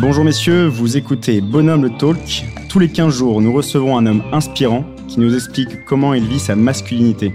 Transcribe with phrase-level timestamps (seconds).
[0.00, 2.44] Bonjour messieurs, vous écoutez Bonhomme le Talk.
[2.68, 6.38] Tous les 15 jours, nous recevons un homme inspirant qui nous explique comment il vit
[6.38, 7.32] sa masculinité.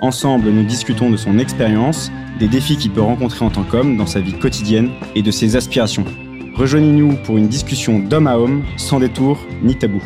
[0.00, 2.10] Ensemble, nous discutons de son expérience,
[2.40, 5.54] des défis qu'il peut rencontrer en tant qu'homme dans sa vie quotidienne et de ses
[5.54, 6.04] aspirations.
[6.56, 10.02] Rejoignez-nous pour une discussion d'homme à homme, sans détour ni tabou.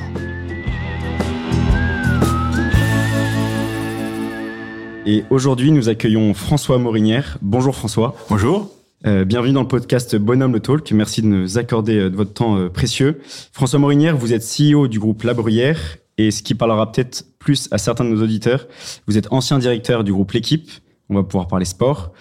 [5.07, 7.39] Et aujourd'hui, nous accueillons François Morinière.
[7.41, 8.15] Bonjour François.
[8.29, 8.71] Bonjour.
[9.07, 10.91] Euh, bienvenue dans le podcast Bonhomme le Talk.
[10.93, 13.21] Merci de nous accorder euh, votre temps euh, précieux.
[13.53, 17.69] François Morinière, vous êtes CEO du groupe La Bruyère et ce qui parlera peut-être plus
[17.71, 18.67] à certains de nos auditeurs,
[19.07, 20.71] vous êtes ancien directeur du groupe L'équipe.
[21.11, 22.15] On va pouvoir parler sport.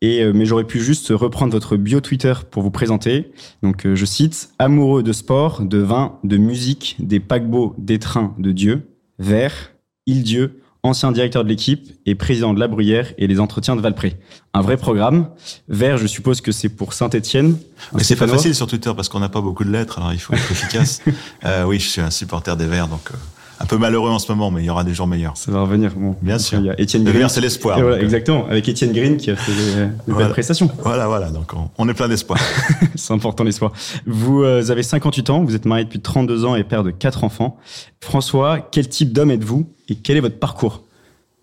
[0.00, 3.32] Et, mais j'aurais pu juste reprendre votre bio Twitter pour vous présenter.
[3.64, 8.52] Donc, je cite Amoureux de sport, de vin, de musique, des paquebots, des trains, de
[8.52, 9.72] Dieu, vert,
[10.06, 13.80] il Dieu, ancien directeur de l'équipe et président de La Bruyère et les entretiens de
[13.80, 14.16] Valpré.
[14.54, 15.28] Un vrai programme.
[15.68, 17.56] Vert, je suppose que c'est pour Saint-Etienne.
[17.92, 20.18] Mais c'est pas facile sur Twitter parce qu'on n'a pas beaucoup de lettres, alors il
[20.20, 21.02] faut être efficace.
[21.44, 23.16] euh, oui, je suis un supporter des Verts, donc euh,
[23.60, 25.36] un peu malheureux en ce moment, mais il y aura des jours meilleurs.
[25.36, 25.92] Ça va revenir.
[25.96, 26.58] Bon, Bien sûr.
[26.60, 27.20] Il y a Étienne le Green.
[27.22, 27.78] Vert, c'est l'espoir.
[27.80, 28.46] Voilà, euh, exactement.
[28.48, 30.24] Avec Étienne Green qui a fait des, des Voilà.
[30.26, 30.70] belles prestations.
[30.82, 31.30] Voilà, voilà.
[31.30, 32.38] Donc on, on est plein d'espoir.
[32.94, 33.72] c'est important l'espoir.
[34.06, 37.24] Vous euh, avez 58 ans, vous êtes marié depuis 32 ans et père de quatre
[37.24, 37.56] enfants.
[38.00, 40.84] François, quel type d'homme êtes-vous et quel est votre parcours?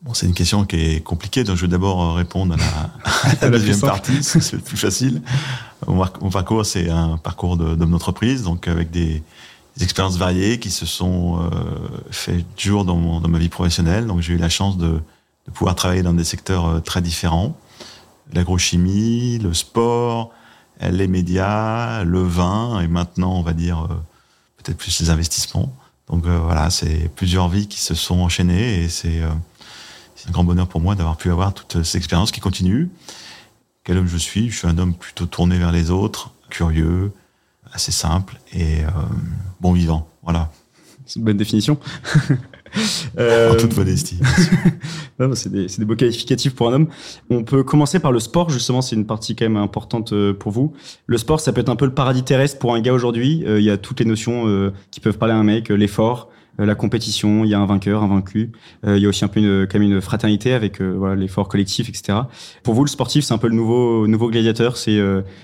[0.01, 2.57] Bon, c'est une question qui est compliquée, donc je vais d'abord euh, répondre à
[3.41, 5.21] la, à deuxième partie, c'est le plus facile.
[5.87, 9.23] Mon, parcours, c'est un parcours de- d'homme d'entreprise, donc avec des,
[9.77, 11.49] des expériences variées qui se sont euh,
[12.11, 14.07] fait jour dans, mon- dans ma vie professionnelle.
[14.07, 14.99] Donc j'ai eu la chance de,
[15.47, 17.57] de pouvoir travailler dans des secteurs euh, très différents
[18.33, 20.31] l'agrochimie, le sport,
[20.81, 23.95] les médias, le vin, et maintenant, on va dire euh,
[24.57, 25.71] peut-être plus les investissements.
[26.09, 29.29] Donc euh, voilà, c'est plusieurs vies qui se sont enchaînées et euh,
[30.15, 32.87] c'est un grand bonheur pour moi d'avoir pu avoir toutes ces expériences qui continuent.
[33.83, 34.49] Quel homme je suis?
[34.49, 37.13] Je suis un homme plutôt tourné vers les autres, curieux,
[37.73, 38.89] assez simple et euh,
[39.61, 40.07] bon vivant.
[40.23, 40.51] Voilà,
[41.05, 41.77] C'est une bonne définition.
[42.75, 44.19] en Euh, toute modestie.
[45.33, 46.87] C'est des, c'est des beaux qualificatifs pour un homme.
[47.29, 50.51] On peut commencer par le sport, justement, c'est une partie quand même importante euh, pour
[50.51, 50.73] vous.
[51.07, 53.45] Le sport, ça peut être un peu le paradis terrestre pour un gars aujourd'hui.
[53.47, 56.29] Euh, Il y a toutes les notions euh, qui peuvent parler à un mec, l'effort,
[56.57, 58.51] la compétition, il y a un vainqueur, un vaincu.
[58.85, 61.89] Il y a aussi un peu une, quand même une fraternité avec voilà, l'effort collectif,
[61.89, 62.19] etc.
[62.63, 64.97] Pour vous, le sportif, c'est un peu le nouveau, nouveau gladiateur, c'est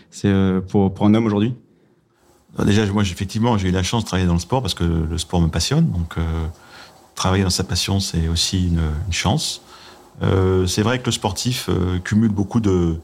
[0.09, 0.34] c'est
[0.70, 1.53] pour, pour un homme aujourd'hui?
[2.60, 5.18] Déjà, moi, effectivement, j'ai eu la chance de travailler dans le sport parce que le
[5.18, 5.90] sport me passionne.
[5.90, 6.46] Donc, euh,
[7.16, 8.82] travailler dans sa passion, c'est aussi une,
[9.12, 9.62] chance.
[10.22, 12.98] Euh, c'est vrai que le sportif euh, cumule beaucoup de,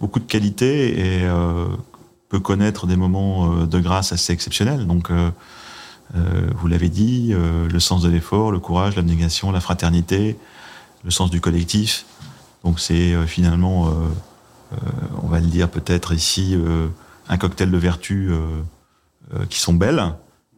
[0.00, 1.28] beaucoup de qualités et
[2.28, 4.86] peut connaître des moments de grâce assez exceptionnels.
[4.86, 5.10] Donc,
[6.14, 10.36] vous l'avez dit, le sens de l'effort, le courage, l'abnégation, la fraternité,
[11.04, 12.06] le sens du collectif.
[12.64, 13.92] Donc, c'est finalement,
[15.22, 16.56] on va le dire peut-être ici,
[17.28, 18.32] un cocktail de vertus
[19.48, 20.14] qui sont belles,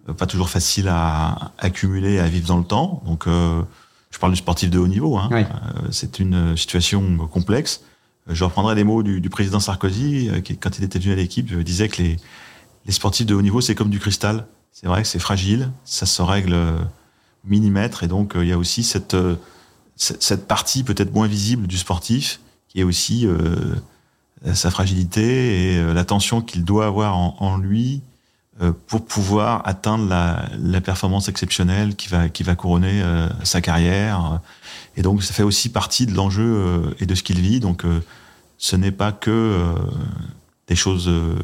[0.09, 3.03] euh, pas toujours faciles à accumuler, à vivre dans le temps.
[3.07, 3.63] Donc, euh,
[4.11, 5.17] je parle du sportif de haut niveau.
[5.19, 5.29] Hein.
[5.33, 5.41] Oui.
[5.41, 7.81] Euh, c'est une situation complexe.
[8.29, 11.13] Euh, Je reprendrai les mots du, du président Sarkozy, euh, qui, quand il était venu
[11.13, 12.17] à l'équipe, euh, disait que les,
[12.87, 14.47] les sportifs de haut niveau, c'est comme du cristal.
[14.73, 16.79] C'est vrai que c'est fragile, ça se règle euh,
[17.45, 19.37] millimètre, et donc euh, il y a aussi cette, euh,
[19.97, 23.77] cette, partie peut-être moins visible du sportif, qui est aussi euh,
[24.53, 28.14] sa fragilité et euh, l'attention qu'il doit avoir en, en lui euh,
[28.87, 34.41] pour pouvoir atteindre la, performance exceptionnelle qui va, qui va couronner euh, sa carrière.
[34.97, 37.59] Et donc, ça fait aussi partie de l'enjeu euh, et de ce qu'il vit.
[37.59, 38.01] Donc, euh,
[38.59, 39.75] ce n'est pas que euh,
[40.69, 41.35] des choses, euh,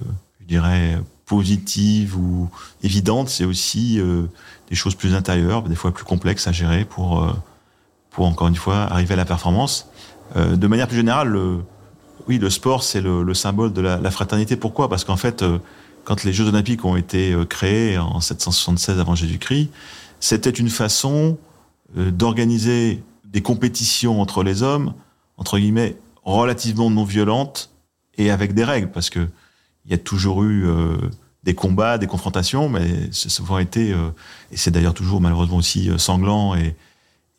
[0.40, 2.48] je dirais, positives ou
[2.82, 4.24] évidentes, c'est aussi euh,
[4.68, 7.32] des choses plus intérieures, des fois plus complexes à gérer pour, euh,
[8.10, 9.88] pour encore une fois, arriver à la performance.
[10.36, 11.58] Euh, de manière plus générale, le,
[12.28, 14.56] oui, le sport, c'est le, le symbole de la, fraternité.
[14.56, 14.88] Pourquoi?
[14.88, 15.58] Parce qu'en fait, euh,
[16.04, 19.70] quand les Jeux Olympiques ont été euh, créés en 776 avant Jésus-Christ,
[20.18, 21.38] c'était une façon
[21.96, 24.94] euh, d'organiser des compétitions entre les hommes,
[25.36, 27.70] entre guillemets, relativement non violentes
[28.18, 29.28] et avec des règles, parce que
[29.86, 30.96] il y a toujours eu euh,
[31.42, 33.94] des combats, des confrontations, mais c'est souvent été,
[34.52, 36.76] et c'est d'ailleurs toujours malheureusement aussi sanglant et,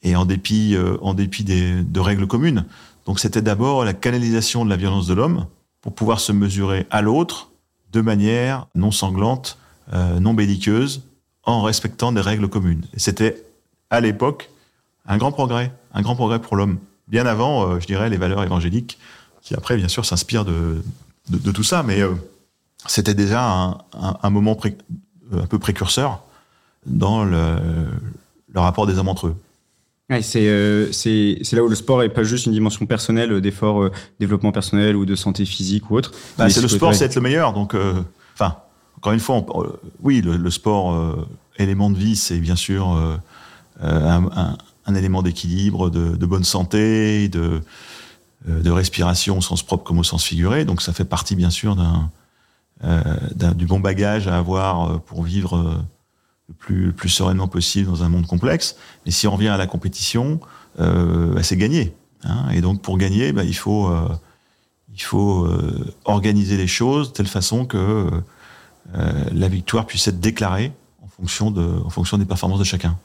[0.02, 2.66] et en dépit, en dépit de règles communes.
[3.06, 5.46] Donc c'était d'abord la canalisation de la violence de l'homme
[5.82, 7.51] pour pouvoir se mesurer à l'autre
[7.92, 9.58] de manière non sanglante,
[9.94, 11.04] euh, non belliqueuse,
[11.44, 12.86] en respectant des règles communes.
[12.96, 13.44] C'était
[13.90, 14.50] à l'époque
[15.06, 16.80] un grand progrès, un grand progrès pour l'homme.
[17.08, 18.98] Bien avant, euh, je dirais, les valeurs évangéliques,
[19.42, 20.84] qui après, bien sûr, s'inspirent de,
[21.54, 22.14] tout ça, mais euh,
[22.88, 24.58] c'était déjà un, moment
[25.32, 26.24] un peu précurseur
[26.86, 27.90] dans le
[28.56, 29.36] rapport des hommes entre eux.
[30.12, 33.40] Ouais, c'est euh, c'est là où le sport est pas juste une dimension personnelle euh,
[33.40, 36.12] d'effort euh, développement personnel ou de santé physique ou autre.
[36.38, 37.54] Bah, c'est le sport, c'est être le meilleur.
[37.54, 37.94] Donc, euh,
[38.34, 38.58] enfin,
[38.98, 39.46] encore une fois,
[40.02, 41.26] oui, le, sport,
[41.58, 42.90] élément de vie, c'est bien sûr
[43.82, 47.62] un, un, élément d'équilibre, de, de, bonne santé, de,
[48.46, 50.66] de respiration au sens propre comme au sens figuré.
[50.66, 51.76] Donc ça fait partie bien sûr
[52.86, 55.84] d'un du bon bagage à avoir pour vivre
[56.52, 58.76] le plus, le plus sereinement possible dans un monde complexe.
[59.06, 60.40] Mais si on revient à la compétition,
[60.80, 61.94] euh, bah, c'est gagner.
[62.24, 62.50] Hein.
[62.52, 64.10] Et donc pour gagner, bah, il faut, euh,
[64.94, 70.20] il faut euh, organiser les choses de telle façon que euh, la victoire puisse être
[70.20, 72.98] déclarée en fonction, de, en fonction des performances de chacun.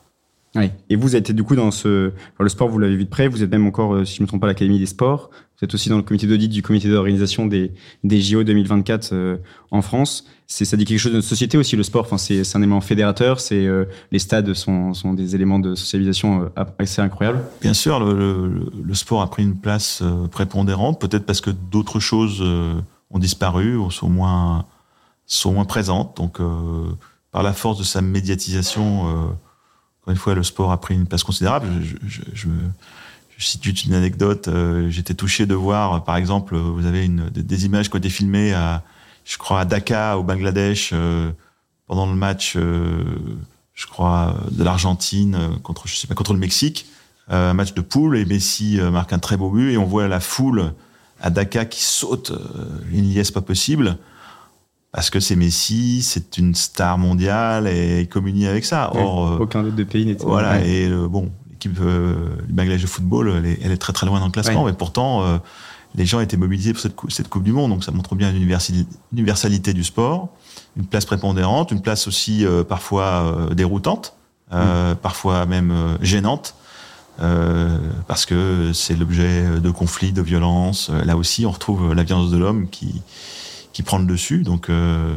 [0.57, 0.71] Oui.
[0.89, 3.29] Et vous êtes du coup dans ce dans le sport, vous l'avez vu de près.
[3.29, 5.31] Vous êtes même encore, euh, si je ne me trompe pas, l'Académie des sports.
[5.59, 7.73] Vous êtes aussi dans le comité d'audit du comité d'organisation des,
[8.05, 9.37] des JO 2024 euh,
[9.71, 10.27] en France.
[10.47, 12.05] C'est ça dit quelque chose de notre société aussi le sport.
[12.05, 13.41] Enfin, c'est un élément fédérateur.
[13.41, 17.43] C'est euh, les stades sont, sont des éléments de socialisation assez incroyables.
[17.61, 21.01] Bien sûr, le, le, sport a pris une place prépondérante.
[21.01, 22.43] Peut-être parce que d'autres choses
[23.11, 24.67] ont disparu ou sont moins
[25.27, 26.17] sont moins présentes.
[26.17, 26.39] Donc,
[27.33, 29.37] par la force de sa médiatisation
[30.13, 31.69] une fois, le sport a pris une place considérable.
[31.83, 32.49] Je, je, je,
[33.37, 34.49] je cite une anecdote.
[34.49, 38.09] Euh, j'étais touché de voir, par exemple, vous avez une, des images qui ont été
[38.09, 38.83] filmées à,
[39.25, 41.31] je crois, à Dhaka, au Bangladesh, euh,
[41.87, 43.05] pendant le match, euh,
[43.75, 46.87] je crois, de l'Argentine contre, je sais pas, contre le Mexique,
[47.29, 50.21] un match de poule, et Messi marque un très beau but, et on voit la
[50.21, 50.73] foule
[51.21, 52.33] à Dhaka qui saute
[52.93, 53.99] une liesse pas possible
[54.97, 58.91] parce que c'est Messi, c'est une star mondiale et il communie avec ça.
[58.95, 60.25] Or, euh, aucun autre pays n'était.
[60.25, 62.15] Voilà, et bon, l'équipe euh,
[62.47, 65.37] du Bangladesh de football, elle est, très très loin dans le classement, mais pourtant, euh,
[65.97, 69.75] les gens étaient mobilisés pour cette, cette, Coupe du Monde, donc ça montre bien l'universalité
[69.75, 70.31] du sport,
[70.79, 74.15] une place prépondérante, une place aussi parfois déroutante,
[74.51, 74.95] mm.
[75.03, 76.55] parfois même gênante.
[77.19, 80.89] parce que c'est l'objet de conflits, de violences.
[81.05, 83.03] Là aussi, on retrouve la violence de l'homme qui,
[83.77, 84.43] qui prend le dessus.
[84.43, 85.15] Donc euh,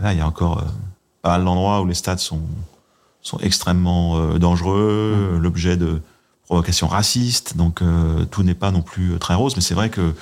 [0.00, 0.64] là, il y a encore euh,
[1.20, 2.40] pas mal d'endroits où les stades sont,
[3.20, 5.42] sont extrêmement euh, dangereux, mmh.
[5.42, 6.00] l'objet de
[6.46, 7.58] provocations racistes.
[7.58, 7.82] Donc
[8.30, 9.54] tout n'est pas non plus très rose.
[9.56, 10.14] Mais c'est vrai que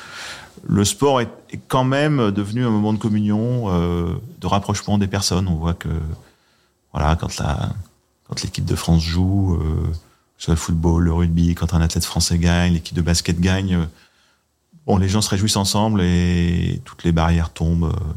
[0.67, 1.29] le sport est,
[1.69, 5.47] quand même devenu un moment de communion, de rapprochement des personnes.
[5.49, 5.89] On voit que
[6.93, 7.71] voilà, quand la
[8.29, 9.59] quand l'équipe de France joue,
[10.39, 13.89] soit le football, le rugby, quand un athlète français gagne, l'équipe de basket gagne,
[14.87, 17.93] bon, les gens se réjouissent ensemble et toutes les barrières tombent.
[17.95, 18.13] Euh.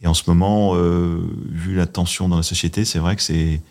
[0.00, 3.62] Et en ce moment, euh, vu la tension dans la société, c'est vrai que c'est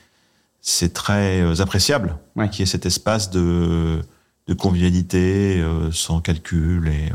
[0.62, 2.50] c'est très euh, appréciable ouais.
[2.50, 4.02] qu'il y ait cet espace de
[4.48, 7.12] de convivialité sans calcul et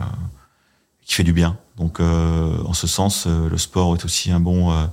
[1.07, 1.57] qui fait du bien.
[1.77, 4.91] Donc, en ce sens, le sport est aussi un bon un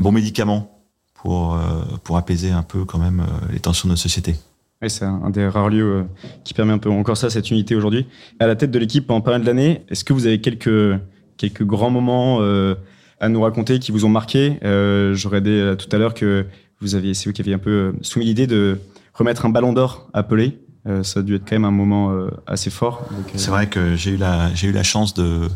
[0.00, 0.82] bon médicament
[1.14, 1.58] pour
[2.04, 4.36] pour apaiser un peu quand même les tensions de notre société.
[4.82, 6.02] Oui, c'est un, des rares lieux euh,
[6.42, 8.06] qui permet un peu encore ça, cette unité aujourd'hui.
[8.38, 10.98] À la tête de l'équipe pendant pas mal d'années, est-ce que vous avez quelques,
[11.36, 12.74] quelques grands moments euh,
[13.20, 14.58] à nous raconter qui vous ont marqué?
[14.64, 16.46] Euh, J'aurais dit euh, tout à l'heure que
[16.80, 18.80] vous aviez, c'est vous qui aviez un peu euh, soumis l'idée de
[19.12, 20.58] remettre un ballon d'or à Pelé.
[21.02, 23.06] ça a dû être quand même un moment assez fort.
[23.34, 25.46] C'est vrai que j'ai eu la, j'ai eu la chance de,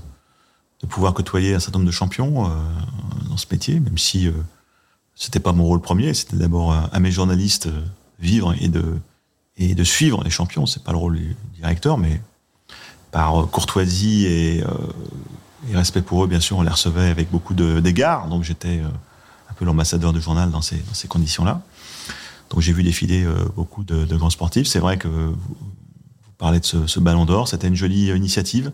[0.82, 2.50] de pouvoir côtoyer un certain nombre de champions
[3.30, 4.28] dans ce métier, même si
[5.14, 7.70] c'était pas mon rôle premier, c'était d'abord à mes journalistes
[8.18, 8.82] vivre et de
[9.56, 10.66] et de suivre les champions.
[10.66, 12.20] C'est pas le rôle du directeur, mais
[13.10, 14.68] par courtoisie et, euh,
[15.70, 18.28] et, respect pour eux, bien sûr, on les recevait avec beaucoup d'égards.
[18.28, 18.88] Donc j'étais euh,
[19.50, 21.62] un peu l'ambassadeur du journal dans ces, dans ces conditions-là.
[22.50, 24.66] Donc j'ai vu défiler euh, beaucoup de, de, grands sportifs.
[24.66, 25.36] C'est vrai que vous,
[26.38, 27.48] parlez de ce, ce ballon d'or.
[27.48, 28.72] C'était une jolie initiative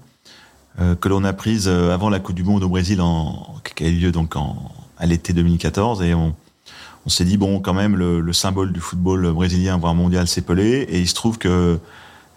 [0.78, 3.84] euh, que l'on a prise euh, avant la Coupe du Monde au Brésil, en, qui
[3.84, 6.34] a eu lieu donc en, à l'été 2014, et on
[7.06, 10.42] on s'est dit bon, quand même, le, le, symbole du football brésilien, voire mondial, c'est
[10.42, 10.86] Pelé.
[10.90, 11.78] Et il se trouve que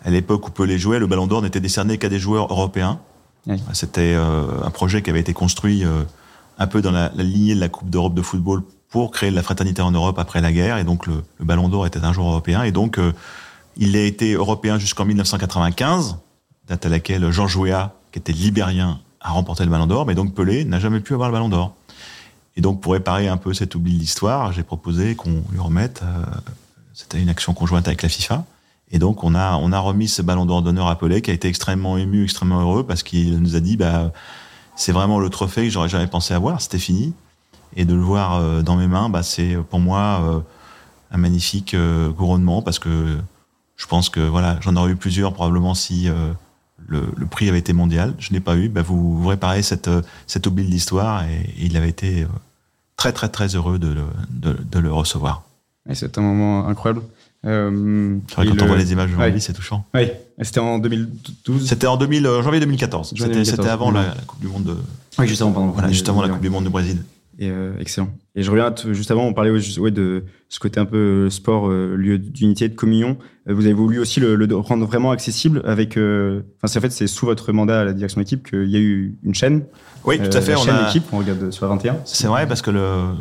[0.05, 3.00] à l'époque où Pelé jouait, le Ballon d'Or n'était décerné qu'à des joueurs européens.
[3.48, 3.62] Oui.
[3.74, 6.03] C'était euh, un projet qui avait été construit euh,
[6.58, 9.36] un peu dans la, la, lignée de la Coupe d'Europe de football pour créer de
[9.36, 10.77] la fraternité en Europe après la guerre.
[10.77, 12.63] Et donc le, le Ballon d'Or était un joueur européen.
[12.63, 13.12] Et donc euh,
[13.75, 16.17] il a été européen jusqu'en 1995,
[16.67, 20.05] date à laquelle Georges Weah, qui était libérien, a remporté le Ballon d'Or.
[20.05, 21.74] Mais donc Pelé n'a jamais pu avoir le Ballon d'Or.
[22.55, 26.01] Et donc, pour réparer un peu cet oubli de l'histoire, j'ai proposé qu'on lui remette.
[26.03, 26.25] Euh,
[26.93, 28.45] C'était une action conjointe avec la FIFA.
[28.91, 31.33] Et donc, on a, on a remis ce ballon d'or d'honneur à Pelé, qui a
[31.33, 34.12] été extrêmement ému, extrêmement heureux, parce qu'il nous a dit, bah,
[34.75, 36.62] c'est vraiment le trophée que j'aurais jamais pensé avoir.
[36.62, 37.13] C'était fini.
[37.75, 40.39] Et de le voir euh, dans mes mains, bah, c'est pour moi euh,
[41.12, 41.75] un magnifique
[42.17, 43.17] couronnement, parce que
[43.75, 46.31] je pense que voilà, j'en aurais eu plusieurs probablement si euh,
[46.87, 48.13] le, le, prix avait été mondial.
[48.19, 48.69] Je n'ai pas eu.
[48.69, 49.89] Bah, vous, vous réparez cette,
[50.27, 52.25] cet oubli de l'histoire et, et, il avait été
[52.97, 55.43] très très très heureux de le, de, de le recevoir.
[55.93, 57.01] C'est un moment incroyable.
[57.45, 59.39] Euh, vrai, quand on voit les images aujourd'hui, ouais.
[59.39, 59.85] c'est touchant.
[59.93, 60.09] Oui,
[60.41, 63.13] c'était en 2012 C'était en 2000, euh, janvier 2014.
[63.17, 64.77] C'était avant la, la, Coupe du Monde de...
[65.19, 65.67] Oui, juste avant, pardon.
[65.71, 67.03] Voilà, juste avant la Coupe du Monde de Brésil.
[67.39, 68.09] Et excellent.
[68.35, 72.19] Et je reviens juste avant, on parlait ouais, de ce côté un peu sport, lieu
[72.19, 73.17] d'unité, de communion.
[73.47, 75.91] vous avez voulu aussi le, rendre vraiment accessible avec.
[75.93, 78.79] Enfin, c'est en fait c'est sous votre mandat à la direction d'équipe qu'il y a
[78.79, 79.63] eu une chaîne.
[80.05, 80.51] Oui, tout à fait.
[80.51, 80.89] La on chaîne a...
[80.89, 81.97] équipe, on regarde sur 21.
[82.05, 83.15] C'est vrai parce que le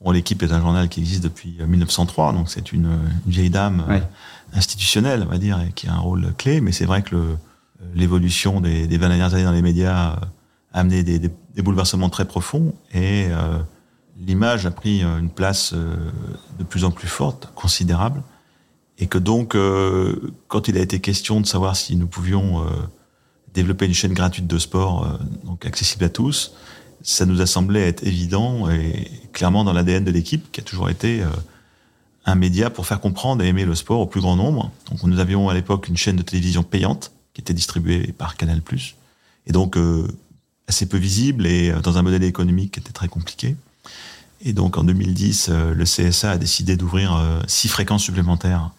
[0.00, 3.84] Bon, l'équipe est un journal qui existe depuis 1903, donc c'est une, une, vieille dame
[4.52, 6.60] institutionnelle, on va dire, et qui a un rôle clé.
[6.60, 7.16] Mais c'est vrai que
[7.94, 10.16] l'évolution des, des 20 dernières années dans les médias
[10.76, 11.30] amené des,
[11.62, 13.58] bouleversements très profonds et euh,
[14.18, 18.22] l'image a pris une place de plus en plus forte, considérable.
[18.98, 22.70] Et que donc, euh, quand il a été question de savoir si nous pouvions euh,
[23.52, 26.54] développer une chaîne gratuite de sport, donc accessible à tous,
[27.02, 30.90] ça nous a semblé être évident et clairement dans l'ADN de l'équipe qui a toujours
[30.90, 31.28] été euh,
[32.24, 34.72] un média pour faire comprendre et aimer le sport au plus grand nombre.
[34.90, 38.60] Donc nous avions à l'époque une chaîne de télévision payante qui était distribuée par Canal+,
[39.46, 40.08] et donc euh,
[40.68, 43.56] assez peu visible et euh, dans un modèle économique qui était très compliqué.
[44.44, 48.70] Et donc en 2010, le CSA a décidé d'ouvrir six fréquences supplémentaires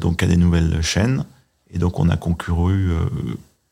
[0.00, 1.26] donc à des nouvelles chaînes.
[1.70, 2.88] Et donc on a concouru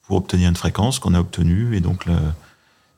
[0.03, 1.75] pour obtenir une fréquence qu'on a obtenue.
[1.75, 2.15] Et donc le,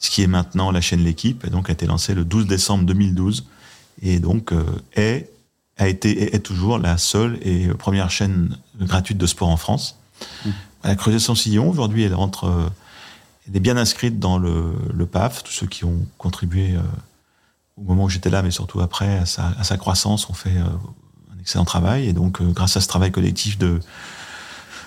[0.04, 2.85] ce qui est maintenant la chaîne L'équipe, et donc a été lancée le 12 décembre
[2.85, 3.47] 2012,
[4.02, 4.64] et donc euh,
[4.95, 5.31] est,
[5.78, 9.99] a été et est toujours la seule et première chaîne gratuite de sport en France.
[10.45, 10.50] Mmh.
[10.83, 12.69] Elle a creusé son sillon, aujourd'hui elle rentre, euh,
[13.48, 16.80] elle est bien inscrite dans le, le PAF, tous ceux qui ont contribué euh,
[17.76, 20.56] au moment où j'étais là, mais surtout après, à sa, à sa croissance, ont fait
[20.56, 23.80] un excellent travail, et donc grâce à ce travail collectif de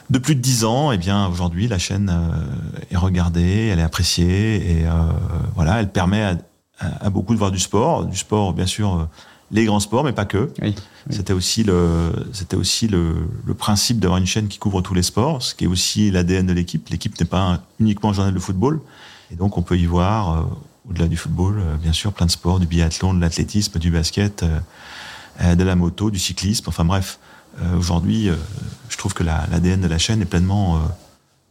[0.09, 3.83] de plus de dix ans, eh bien aujourd'hui la chaîne euh, est regardée, elle est
[3.83, 4.91] appréciée et euh,
[5.55, 6.37] voilà, elle permet à,
[6.79, 9.09] à, beaucoup de voir du sport, du sport bien sûr euh,
[9.51, 10.51] les grands sports, mais pas que.
[10.61, 10.75] Oui,
[11.09, 15.41] C'était aussi le c'était aussi le, principe d'avoir une chaîne qui couvre tous les sports,
[15.41, 16.89] ce qui est aussi l'ADN de l'équipe.
[16.89, 18.81] L'équipe n'est pas uniquement un journal de football,
[19.31, 20.47] et donc on peut y voir
[20.89, 24.43] au-delà du football, bien sûr, plein de sports, du biathlon, de l'athlétisme, du basket,
[25.41, 27.19] de la moto, du cyclisme, enfin bref.
[27.61, 28.35] Euh, aujourd'hui, euh,
[28.89, 30.79] je trouve que l'ADN de la chaîne est pleinement, euh,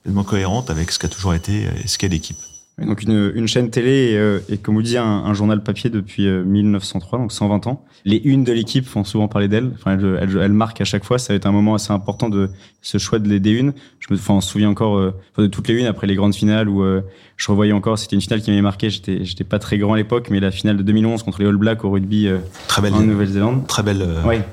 [0.03, 2.39] pleinement cohérente avec ce qu'a toujours été et ce qu'est l'équipe.
[2.79, 6.29] Donc une, une, chaîne télé et, et comme vous dites, un, un, journal papier depuis
[6.29, 7.85] 1903, donc 120 ans.
[8.05, 9.73] Les unes de l'équipe font souvent parler d'elle.
[9.75, 11.19] Enfin, elles, elles, elles, marquent à chaque fois.
[11.19, 12.51] Ça va être un moment assez important de
[12.83, 13.73] ce choix de les des unes.
[14.01, 16.35] Je me, enfin, on se souvient encore euh, de toutes les unes après les grandes
[16.35, 17.01] finales où euh,
[17.39, 17.99] je revoyais encore.
[17.99, 18.91] C'était une finale qui m'avait marqué.
[18.91, 21.57] J'étais, j'étais pas très grand à l'époque, mais la finale de 2011 contre les All
[21.57, 23.67] Blacks au rugby euh, très belle, en Nouvelle-Zélande.
[23.67, 24.07] Très belle.
[24.27, 24.45] Ouais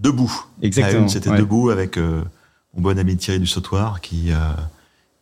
[0.00, 0.44] debout.
[0.62, 1.08] Exactement.
[1.08, 2.22] C'était debout avec euh,
[2.74, 4.36] mon bon ami Thierry du Sautoir qui, euh,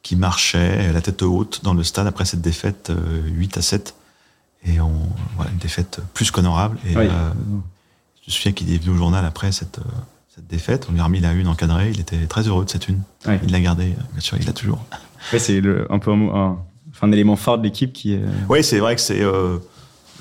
[0.03, 2.93] qui marchait la tête haute dans le stade après cette défaite
[3.27, 3.95] 8 euh, à 7.
[4.67, 4.93] Et on,
[5.37, 6.79] voilà, une défaite plus qu'honorable.
[6.87, 7.09] Et euh,
[8.23, 9.81] je me souviens qu'il est venu au journal après cette,
[10.35, 10.87] cette défaite.
[10.89, 11.91] On lui a remis la une encadrée.
[11.91, 13.03] Il était très heureux de cette une.
[13.45, 14.85] Il l'a gardée, bien sûr, il l'a toujours.
[15.37, 16.59] C'est un peu un, un,
[17.03, 18.23] un, élément phare de l'équipe qui est.
[18.49, 19.23] Oui, c'est vrai que c'est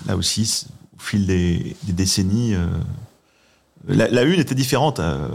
[0.05, 2.55] là aussi, au fil des, des décennies,
[3.87, 4.99] la, la, une était différente.
[4.99, 5.27] Euh,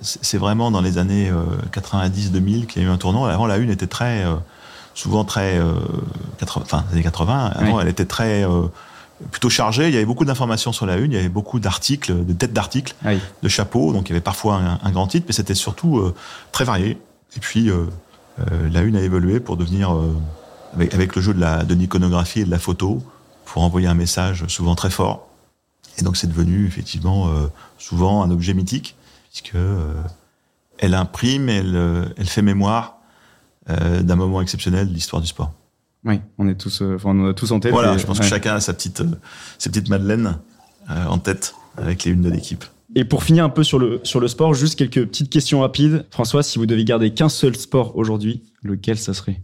[0.00, 1.30] c'est vraiment dans les années
[1.72, 3.24] 90-2000 euh, qu'il y a eu un tournant.
[3.24, 4.34] Avant, la une était très, euh,
[4.94, 5.60] souvent très,
[6.38, 7.52] 80, enfin, années 80.
[7.54, 7.78] Avant, oui.
[7.82, 8.44] elle était très,
[9.30, 9.88] plutôt chargée.
[9.88, 11.12] Il y avait beaucoup d'informations sur la une.
[11.12, 13.18] Il y avait beaucoup d'articles, de têtes d'articles, oui.
[13.42, 13.92] de chapeaux.
[13.92, 16.12] Donc, il y avait parfois un, un grand titre, mais c'était surtout
[16.52, 16.98] très varié.
[17.36, 17.70] Et puis,
[18.70, 19.96] la une a évolué pour devenir,
[20.74, 23.02] avec, avec, le jeu de la de l'iconographie et de la photo,
[23.44, 25.28] pour envoyer un message souvent très fort.
[25.98, 27.46] Et donc c'est devenu effectivement euh,
[27.78, 28.96] souvent un objet mythique,
[29.30, 29.94] puisque euh,
[30.78, 32.98] elle imprime, elle, euh, elle fait mémoire
[33.68, 35.52] euh, d'un moment exceptionnel de l'histoire du sport.
[36.04, 37.72] Oui, on est tous, enfin, on a tous en tête.
[37.72, 38.24] Voilà, et, je pense ouais.
[38.24, 39.02] que chacun a sa petite,
[39.58, 40.38] ses petites madeleines
[40.88, 42.64] en tête avec les unes de l'équipe.
[42.94, 46.04] Et pour finir un peu sur le, sur le sport, juste quelques petites questions rapides.
[46.10, 49.40] François, si vous deviez garder qu'un seul sport aujourd'hui, lequel ça serait?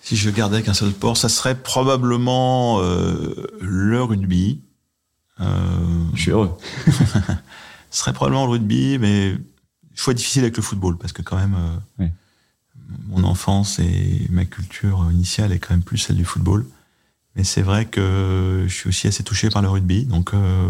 [0.00, 4.60] Si je gardais qu'un seul sport, ça serait probablement le rugby.
[5.40, 6.56] Euh, je suis heureux.
[6.86, 9.36] ce serait probablement le rugby, mais
[9.94, 12.06] choix difficile avec le football parce que quand même, euh, oui.
[13.08, 16.66] mon enfance et ma culture initiale est quand même plus celle du football.
[17.36, 20.68] Mais c'est vrai que je suis aussi assez touché par le rugby, donc euh,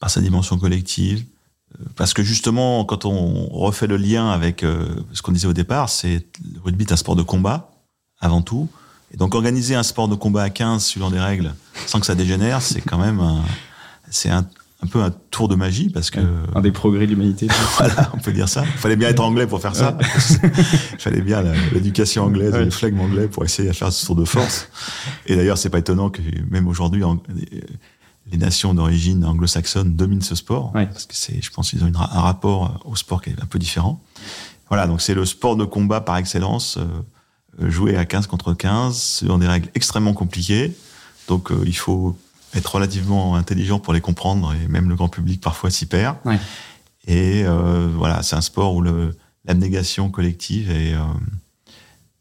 [0.00, 1.24] par sa dimension collective,
[1.96, 5.88] parce que justement, quand on refait le lien avec euh, ce qu'on disait au départ,
[5.88, 7.70] c'est le rugby est un sport de combat
[8.20, 8.68] avant tout.
[9.12, 11.54] Et donc organiser un sport de combat à 15 suivant des règles
[11.86, 13.42] sans que ça dégénère, c'est quand même un,
[14.10, 14.46] c'est un,
[14.82, 16.20] un, peu un tour de magie parce que
[16.54, 17.46] un des progrès de l'humanité.
[17.78, 18.64] voilà, on peut dire ça.
[18.64, 19.98] Il fallait bien être anglais pour faire ça.
[20.92, 21.42] Il fallait bien
[21.72, 24.68] l'éducation anglaise, le flegme anglais pour essayer de faire ce tour de force.
[25.26, 27.02] Et d'ailleurs, c'est pas étonnant que même aujourd'hui
[28.30, 30.86] les nations d'origine anglo-saxonne dominent ce sport ouais.
[30.86, 33.46] parce que c'est, je pense, qu'ils ont une, un rapport au sport qui est un
[33.46, 34.00] peu différent.
[34.68, 36.78] Voilà, donc c'est le sport de combat par excellence.
[36.78, 36.84] Euh,
[37.58, 40.74] jouer à 15 contre 15 selon des règles extrêmement compliquées,
[41.28, 42.16] Donc il faut
[42.54, 46.16] être relativement intelligent pour les comprendre et même le grand public parfois s'y perd.
[46.24, 46.38] Ouais.
[47.06, 48.82] Et voilà, c'est un sport où
[49.44, 50.94] l'abnégation collective est,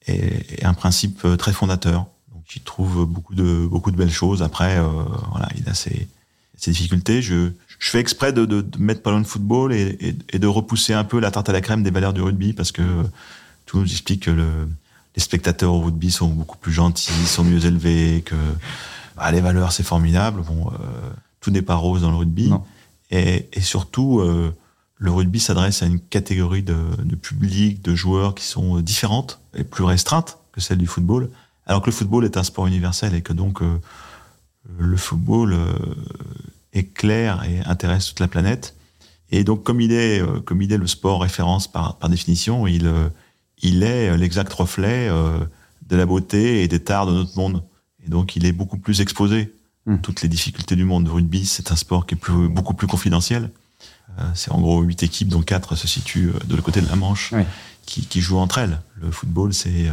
[0.07, 2.07] est, un principe très fondateur.
[2.33, 4.43] Donc j'y trouve beaucoup de beaucoup de belles choses.
[4.43, 4.79] Après,
[5.31, 6.07] voilà, il a ses,
[6.61, 7.21] ses difficultés.
[7.21, 10.39] Je, je fais exprès de, de, de, mettre pas loin de football et, et, et,
[10.39, 12.83] de repousser un peu la tarte à la crème des valeurs du rugby parce que
[13.65, 14.67] tout nous explique que le,
[15.15, 18.35] les spectateurs au rugby sont beaucoup plus gentils, sont mieux élevés, que
[19.17, 20.41] bah, les valeurs c'est formidable.
[20.41, 22.51] Bon, euh, tout n'est pas rose dans le rugby.
[23.09, 24.55] Et, et, surtout, euh,
[24.97, 29.41] le rugby s'adresse à une catégorie de, de public, de joueurs qui sont euh, différentes
[29.53, 31.29] et plus restreintes que celle du football.
[31.65, 33.79] Alors que le football est un sport universel et que donc euh,
[34.77, 35.73] le football euh,
[36.73, 38.75] est clair et intéresse toute la planète.
[39.31, 42.67] Et donc, comme il est, euh, comme il est le sport référence par, par définition,
[42.67, 43.09] il, euh,
[43.61, 47.63] il est l'exact reflet de la beauté et des tares de notre monde.
[48.05, 49.53] Et donc, il est beaucoup plus exposé.
[49.85, 49.97] Mmh.
[49.97, 51.05] Toutes les difficultés du monde.
[51.05, 53.49] Le rugby, c'est un sport qui est plus, beaucoup plus confidentiel.
[54.35, 57.31] c'est en gros huit équipes, dont quatre se situent de l'autre côté de la Manche,
[57.33, 57.43] oui.
[57.85, 58.79] qui, qui, jouent entre elles.
[58.95, 59.89] Le football, c'est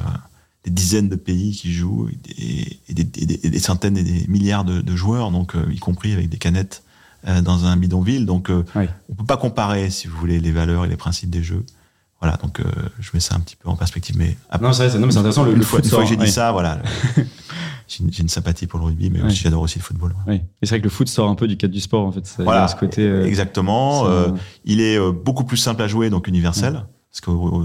[0.65, 4.27] des dizaines de pays qui jouent et des, et des, et des centaines et des
[4.29, 6.83] milliards de, de joueurs, donc euh, y compris avec des canettes
[7.27, 8.27] euh, dans un bidonville.
[8.27, 8.87] Donc euh, oui.
[9.09, 11.65] on peut pas comparer, si vous voulez, les valeurs et les principes des jeux.
[12.21, 12.61] Voilà, donc
[12.99, 14.17] je mets ça un petit peu en perspective.
[14.19, 15.45] Mais après, non, c'est intéressant.
[15.45, 16.81] Le, une le fois, une fois que j'ai dit ça, voilà.
[17.89, 20.15] j'ai une, une, sympathie pour le rugby, mais j'adore aussi le football.
[20.27, 20.35] Oui.
[20.37, 22.27] Et c'est vrai que le foot sort un peu du cadre du sport, en fait.
[22.27, 24.05] Ça, Voilà, ce côté, euh, exactement.
[24.05, 24.31] ça- Euh,
[24.65, 26.85] il est euh, beaucoup plus simple à jouer, donc universel.
[27.11, 27.63] Parce qu'au au-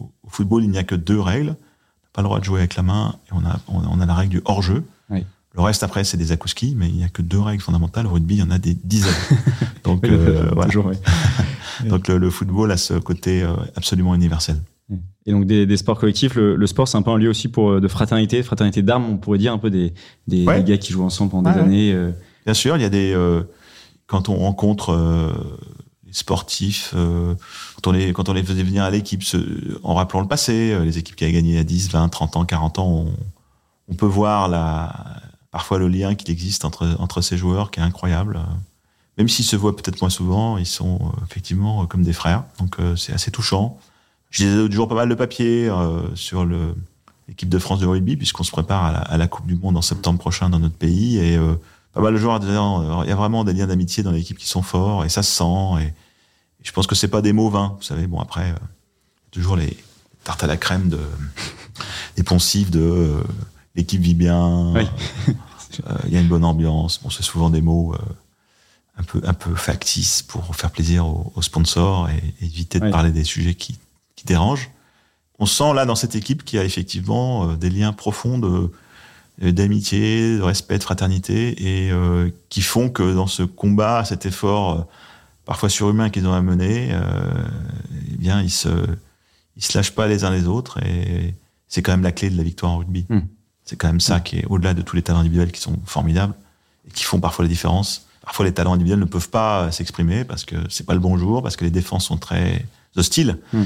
[0.00, 1.50] au- au football, il n'y a que deux règles.
[1.50, 4.00] On n'a pas le droit de jouer avec la main et on a, on, on
[4.00, 4.84] a la règle du hors-jeu.
[5.54, 8.06] Le reste, après, c'est des akouskis, mais il n'y a que deux règles fondamentales.
[8.06, 9.12] Au rugby, il y en a des dizaines.
[9.84, 10.66] donc, euh, voilà.
[10.66, 10.96] toujours, oui.
[11.88, 14.60] donc le, le football a ce côté euh, absolument universel.
[15.26, 17.48] Et donc des, des sports collectifs, le, le sport c'est un peu un lieu aussi
[17.48, 19.92] pour euh, de fraternité, de fraternité d'armes, on pourrait dire un peu des,
[20.26, 20.62] des, Ouais.
[20.62, 21.62] des gars qui jouent ensemble pendant des ouais.
[21.64, 21.92] années.
[21.92, 22.12] euh,
[22.46, 23.42] Bien sûr, il y a des euh,
[24.06, 25.30] quand on rencontre euh,
[26.06, 29.22] les sportifs, quand on les quand on les faisait venir à l'équipe,
[29.82, 32.78] en rappelant le passé, les équipes qui avaient gagné à 10, 20, 30 ans, 40
[32.78, 33.12] ans, on,
[33.88, 37.82] on peut voir la parfois le lien qu'il existe entre entre ces joueurs qui est
[37.82, 38.40] incroyable.
[39.16, 42.44] Même s'ils se voient peut-être moins souvent, ils sont euh, effectivement euh, comme des frères.
[42.58, 43.78] Donc euh, c'est assez touchant.
[44.30, 45.70] Je lisais jour pas mal de papiers
[46.14, 46.46] sur
[47.26, 50.18] l'équipe de France de rugby puisqu'on se prépare à la, Coupe du Monde en septembre
[50.18, 51.38] prochain dans notre pays et
[51.94, 54.62] pas mal de joueurs il y a vraiment des liens d'amitié dans l'équipe qui sont
[54.62, 55.94] forts et ça se sent et,
[56.62, 58.54] je pense que c'est pas des mots vains vous savez bon après euh,
[59.30, 59.76] toujours les
[60.24, 61.00] tartes à la crème de
[62.16, 63.14] des poncifs de
[63.78, 64.82] l'équipe vit bien Oui.
[65.86, 67.98] euh, il y a une bonne ambiance bon c'est souvent des mots euh,
[68.98, 72.84] un peu un peu factices pour faire plaisir aux, aux sponsors et, et éviter de
[72.86, 72.90] Oui.
[72.90, 73.78] parler des sujets qui
[74.16, 74.70] qui dérangent
[75.38, 78.70] on sent là dans cette équipe qu'il y a effectivement euh, des liens profonds de
[79.42, 84.26] euh, d'amitié, de respect, de fraternité, et euh, qui font que dans ce combat, cet
[84.26, 84.82] effort euh,
[85.44, 87.00] parfois surhumain qu'ils ont à mener, euh,
[88.10, 88.68] eh bien, ils se,
[89.56, 91.36] ils se lâchent pas les uns les autres, et
[91.68, 93.06] c'est quand même la clé de la victoire en rugby.
[93.08, 93.20] Mm.
[93.68, 96.32] C'est quand même ça qui est au-delà de tous les talents individuels qui sont formidables
[96.88, 98.06] et qui font parfois la différence.
[98.22, 101.18] Parfois, les talents individuels ne peuvent pas euh, s'exprimer parce que c'est pas le bon
[101.18, 102.64] jour, parce que les défenses sont très
[102.96, 103.36] hostiles.
[103.52, 103.62] Mm.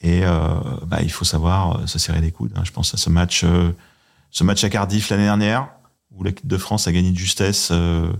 [0.00, 0.38] Et euh,
[0.86, 2.52] bah, il faut savoir euh, se serrer les coudes.
[2.56, 2.62] hein.
[2.64, 3.70] Je pense à ce match, euh,
[4.30, 5.68] ce match à Cardiff l'année dernière,
[6.16, 7.68] où l'équipe de France a gagné de justesse.
[7.72, 8.10] euh,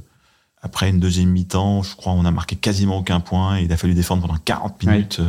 [0.64, 3.56] après une deuxième mi-temps, je crois, on a marqué quasiment aucun point.
[3.58, 5.20] Et il a fallu défendre pendant 40 minutes.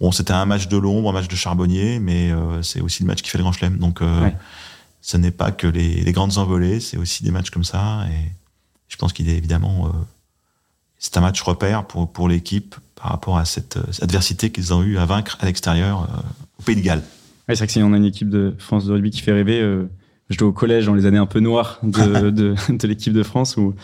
[0.00, 2.30] Bon, c'était un match de l'ombre, un match de charbonnier, mais
[2.62, 3.78] c'est aussi le match qui fait le grand chelem.
[3.78, 4.36] Donc, euh, Ouais.
[5.04, 8.06] Ce n'est pas que les, les grandes envolées, c'est aussi des matchs comme ça.
[8.10, 8.32] Et
[8.88, 9.90] je pense qu'il est évidemment, euh,
[10.98, 14.72] c'est un match repère pour, pour l'équipe par rapport à cette, euh, cette adversité qu'ils
[14.72, 16.22] ont eu à vaincre à l'extérieur euh,
[16.58, 17.02] au Pays de Galles.
[17.46, 19.32] Ouais, c'est vrai que si on a une équipe de France de rugby qui fait
[19.32, 19.90] rêver, euh,
[20.30, 23.22] je dois au collège dans les années un peu noires de, de, de l'équipe de
[23.22, 23.74] France où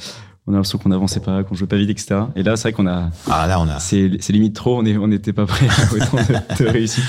[0.50, 2.22] on a l'impression qu'on n'avançait pas, qu'on jouait pas vite, etc.
[2.34, 3.78] Et là, c'est vrai qu'on a, Ah là, on a.
[3.78, 7.04] c'est c'est limite trop, on n'était pas prêt à autant de, de réussite.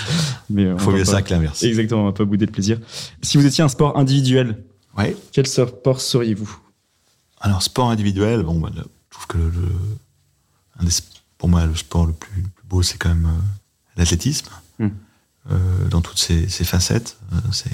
[0.50, 1.64] Mais euh, Faut mieux ça que l'inverse.
[1.64, 2.78] Exactement, on va pas bouder de plaisir.
[3.22, 4.58] Si vous étiez un sport individuel,
[4.98, 5.16] Ouais.
[5.32, 6.58] quel sport seriez-vous?
[7.40, 9.68] Alors, sport individuel, bon, bah, le- je trouve que le, le-
[10.80, 10.92] un des,
[11.38, 13.42] pour moi, le sport le plus, plus beau, c'est quand même euh,
[13.98, 14.48] l'athlétisme,
[14.80, 14.90] Hmm.
[15.52, 17.18] Euh, dans toutes ses, ses facettes.
[17.52, 17.72] C'est,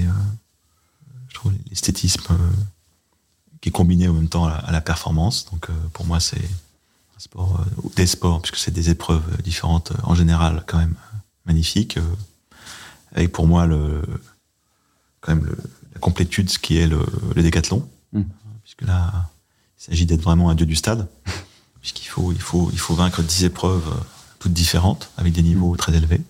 [1.30, 2.22] je trouve, l'esthétisme
[3.62, 5.46] qui est combiné en même temps à la, à la performance.
[5.52, 9.92] Donc, euh, pour moi, c'est un sport, euh, des sports, puisque c'est des épreuves différentes,
[9.92, 10.96] euh, en général, quand même
[11.46, 11.98] magnifiques.
[11.98, 12.16] euh,
[13.14, 14.04] avec pour moi le,
[15.22, 15.58] quand même le,
[15.94, 17.04] la complétude, ce qui est le,
[17.36, 18.24] le décathlon, Hmm.
[18.64, 19.30] puisque là,
[19.80, 21.08] il s'agit d'être vraiment un dieu du stade,
[21.82, 23.84] puisqu'il faut, il faut, il faut vaincre 10 épreuves
[24.40, 26.22] toutes différentes, avec des niveaux très élevés.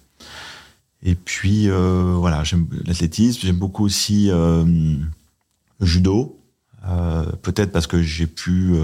[1.03, 6.36] Et puis, euh, voilà, j'aime l'athlétisme, j'aime beaucoup aussi euh, le judo,
[7.41, 8.75] Peut-être parce que j'ai pu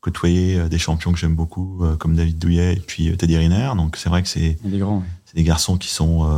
[0.00, 3.72] côtoyer des champions que j'aime beaucoup, comme David Douillet et puis Teddy Riner.
[3.76, 5.02] Donc c'est vrai que c'est des, grands,
[5.34, 6.28] des garçons qui sont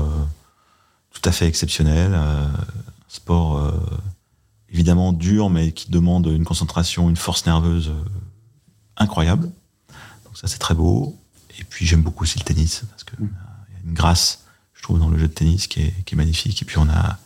[1.12, 2.16] tout à fait exceptionnels.
[3.08, 3.74] sport
[4.70, 7.92] évidemment dur, mais qui demande une concentration, une force nerveuse
[8.96, 9.50] incroyable.
[10.24, 11.16] Donc ça c'est très beau.
[11.58, 13.28] Et puis j'aime beaucoup aussi le tennis parce que mm.
[13.68, 14.44] il y a une grâce,
[14.74, 16.60] je trouve, dans le jeu de tennis qui est, qui est magnifique.
[16.62, 17.18] Et puis on a,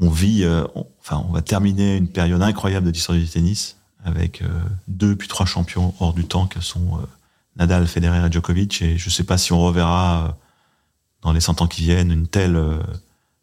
[0.00, 0.64] on vit, euh,
[1.00, 4.48] enfin on va terminer une période incroyable de l'histoire du tennis avec euh,
[4.88, 7.06] deux puis trois champions hors du temps que sont euh,
[7.56, 8.82] Nadal, Federer et Djokovic.
[8.82, 10.36] Et je sais pas si on reverra
[11.22, 12.60] dans les 100 ans qui viennent une telle,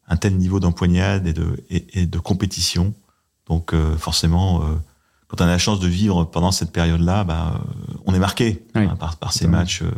[0.08, 2.94] un tel niveau d'empoignade et de, et, et, de compétition.
[3.48, 4.62] Donc forcément
[5.32, 8.66] quand on a la chance de vivre pendant cette période-là, bah, euh, on est marqué
[8.76, 9.90] hein, par, par, ces matchs euh,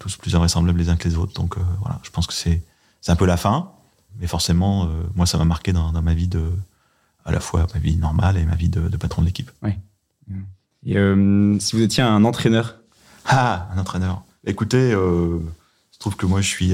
[0.00, 1.32] tous plus invraisemblables les uns que les autres.
[1.32, 2.60] Donc euh, voilà, je pense que c'est
[3.06, 3.70] un peu la fin,
[4.18, 6.42] mais forcément, moi, ça m'a marqué dans, dans, ma vie de,
[7.24, 9.50] à la fois ma vie normale et ma vie de, de patron de l'équipe.
[9.62, 9.72] Oui.
[10.84, 10.94] Et
[11.60, 12.76] si vous étiez un entraîneur?
[13.26, 14.22] Ah, un entraîneur.
[14.46, 16.72] Écoutez, je trouve que moi, je suis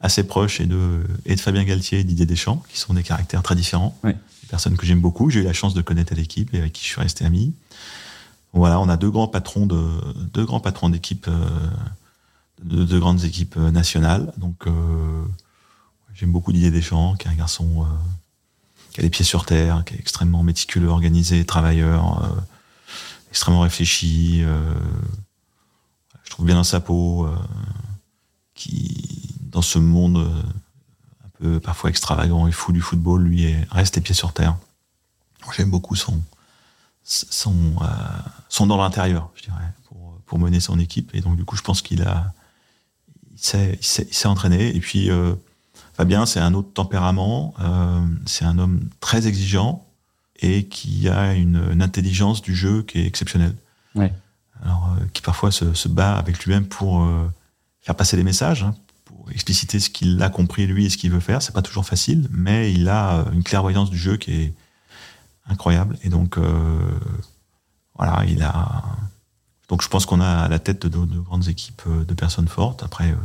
[0.00, 3.42] assez proche et de, et de Fabien Galtier et Didier Deschamps, qui sont des caractères
[3.42, 3.96] très différents.
[4.02, 4.12] Oui
[4.46, 5.30] personnes que j'aime beaucoup.
[5.30, 7.54] J'ai eu la chance de connaître l'équipe et avec qui je suis resté ami.
[8.52, 9.82] Voilà, on a deux grands patrons de
[10.32, 11.48] deux grands patrons d'équipe, euh,
[12.64, 14.32] de deux grandes équipes euh, nationales.
[14.38, 15.24] Donc euh,
[16.16, 17.86] j'aime beaucoup Didier Deschamps, qui est un garçon
[18.92, 22.34] qui a les pieds sur terre, qui est extrêmement méticuleux, organisé, travailleur,
[23.30, 24.42] extrêmement réfléchi.
[26.24, 27.28] je trouve bien dans sa peau,
[28.54, 30.28] qui dans ce monde
[31.62, 34.56] parfois extravagant et fou du football, lui reste les pieds sur terre.
[35.54, 36.20] J'aime beaucoup son,
[37.02, 37.86] son, euh,
[38.48, 41.14] son dans l'intérieur, je dirais, pour, pour, mener son équipe.
[41.14, 42.32] Et donc, du coup, je pense qu'il a,
[43.32, 44.74] il s'est, il s'est, entraîné.
[44.74, 45.34] Et puis, euh,
[45.96, 47.54] Fabien, c'est un autre tempérament.
[47.60, 49.86] Euh, c'est un homme très exigeant
[50.40, 53.54] et qui a une, intelligence du jeu qui est exceptionnelle.
[53.94, 54.12] Ouais.
[54.62, 57.30] Alors, euh, qui parfois se, se, bat avec lui-même pour euh,
[57.80, 58.74] faire passer les messages, hein,
[59.30, 61.40] expliciter ce qu'il a compris lui et ce qu'il veut faire.
[61.40, 64.54] C'est pas toujours facile, mais il a une clairvoyance du jeu qui est
[65.48, 65.96] incroyable.
[66.02, 66.78] Et donc, euh,
[67.94, 68.82] voilà, il a.
[69.68, 72.48] Donc, je pense qu'on a à la tête de, de, grandes équipes euh, de personnes
[72.48, 72.82] fortes.
[72.82, 73.16] Après, euh,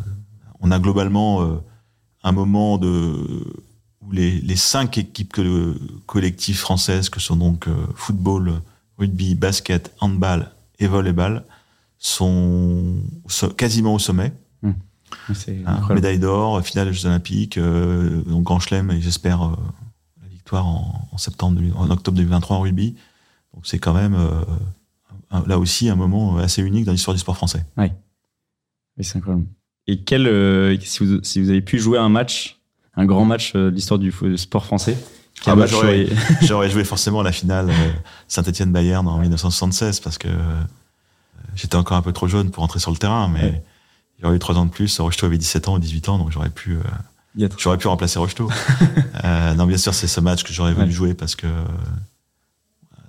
[0.59, 1.63] on a globalement euh,
[2.23, 3.43] un moment de
[4.01, 8.61] où les, les cinq équipes que, collectives françaises, que sont donc football,
[8.97, 11.43] rugby, basket, handball et volleyball,
[11.99, 12.95] sont
[13.57, 14.33] quasiment au sommet.
[15.65, 19.55] Hein, médaille d'or, finale des Jeux Olympiques, euh, donc Grand Chelem, et j'espère euh,
[20.21, 22.95] la victoire en, septembre, en octobre 2023 en rugby.
[23.53, 27.35] Donc c'est quand même euh, là aussi un moment assez unique dans l'histoire du sport
[27.35, 27.65] français.
[27.77, 27.87] Oui,
[28.97, 29.47] oui c'est incroyable.
[29.91, 32.59] Et quel, si, vous, si, vous, avez pu jouer un match,
[32.95, 34.97] un grand match de l'histoire du, sport français,
[35.45, 35.65] ah bah,
[36.41, 37.71] j'aurais joué forcément la finale
[38.27, 40.29] Saint-Étienne-Bayern en 1976 parce que
[41.55, 43.63] j'étais encore un peu trop jeune pour entrer sur le terrain, mais
[44.21, 44.99] J'aurais eu 3 ans de plus.
[44.99, 48.49] Rocheteau avait 17 ans ou 18 ans, donc j'aurais pu, euh, j'aurais pu remplacer Rocheteau.
[49.23, 51.65] euh, non, bien sûr, c'est ce match que j'aurais voulu jouer parce que euh,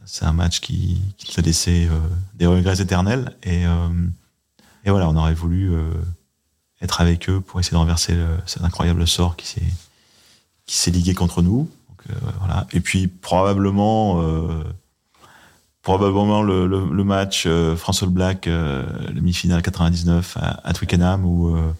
[0.06, 1.98] c'est un match qui, qui te laissé euh,
[2.34, 3.36] des regrets éternels.
[3.42, 3.88] Et, euh,
[4.84, 5.70] et voilà, on aurait voulu
[6.82, 9.62] être avec eux pour essayer de renverser le, cet incroyable sort qui s'est,
[10.66, 11.70] qui s'est ligué contre nous.
[11.88, 12.66] Donc, voilà.
[12.72, 14.20] Et puis, probablement,
[15.82, 20.72] probablement le, le, le match euh, France All Black, euh, le demi-finale 99 à, à
[20.72, 21.72] Twickenham où euh,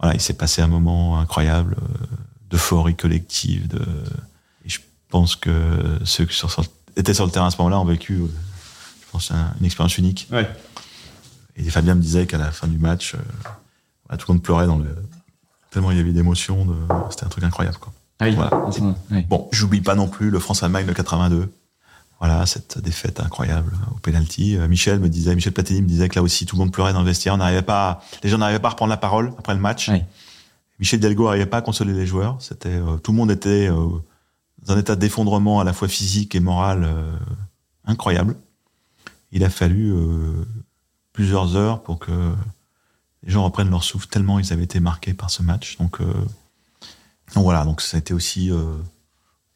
[0.00, 2.06] voilà, il s'est passé un moment incroyable euh,
[2.48, 3.68] d'euphorie collective.
[3.68, 3.80] De,
[4.64, 4.80] et je
[5.10, 5.50] pense que
[6.04, 6.50] ceux qui sur,
[6.96, 9.30] étaient sur le terrain à ce moment-là ont vécu, je pense,
[9.60, 10.26] une expérience unique.
[10.32, 10.48] Ouais.
[11.56, 13.14] Et Fabien me disait qu'à la fin du match,
[14.16, 14.86] tout le monde pleurait dans le
[15.70, 16.64] tellement il y avait d'émotions.
[16.64, 16.74] De...
[17.10, 17.78] C'était un truc incroyable.
[17.78, 17.92] Quoi.
[18.18, 18.34] Ah oui.
[18.34, 18.68] Voilà.
[19.10, 19.22] Oui.
[19.28, 21.52] Bon, j'oublie pas non plus le France-Allemagne de 82
[22.20, 24.58] voilà, cette défaite incroyable au penalty.
[24.58, 26.92] Euh, Michel me disait, Michel Platini me disait que là aussi tout le monde pleurait
[26.92, 27.32] dans le vestiaire.
[27.32, 29.88] On n'arrivait pas, les gens n'arrivaient pas à reprendre la parole après le match.
[29.88, 30.02] Oui.
[30.78, 32.36] Michel Delgo n'arrivait pas à consoler les joueurs.
[32.40, 33.88] C'était, euh, tout le monde était euh,
[34.64, 37.12] dans un état d'effondrement à la fois physique et moral euh,
[37.86, 38.36] incroyable.
[39.32, 40.44] Il a fallu euh,
[41.12, 42.12] plusieurs heures pour que
[43.22, 45.76] les gens reprennent leur souffle tellement ils avaient été marqués par ce match.
[45.78, 48.50] Donc, donc voilà, donc ça a été aussi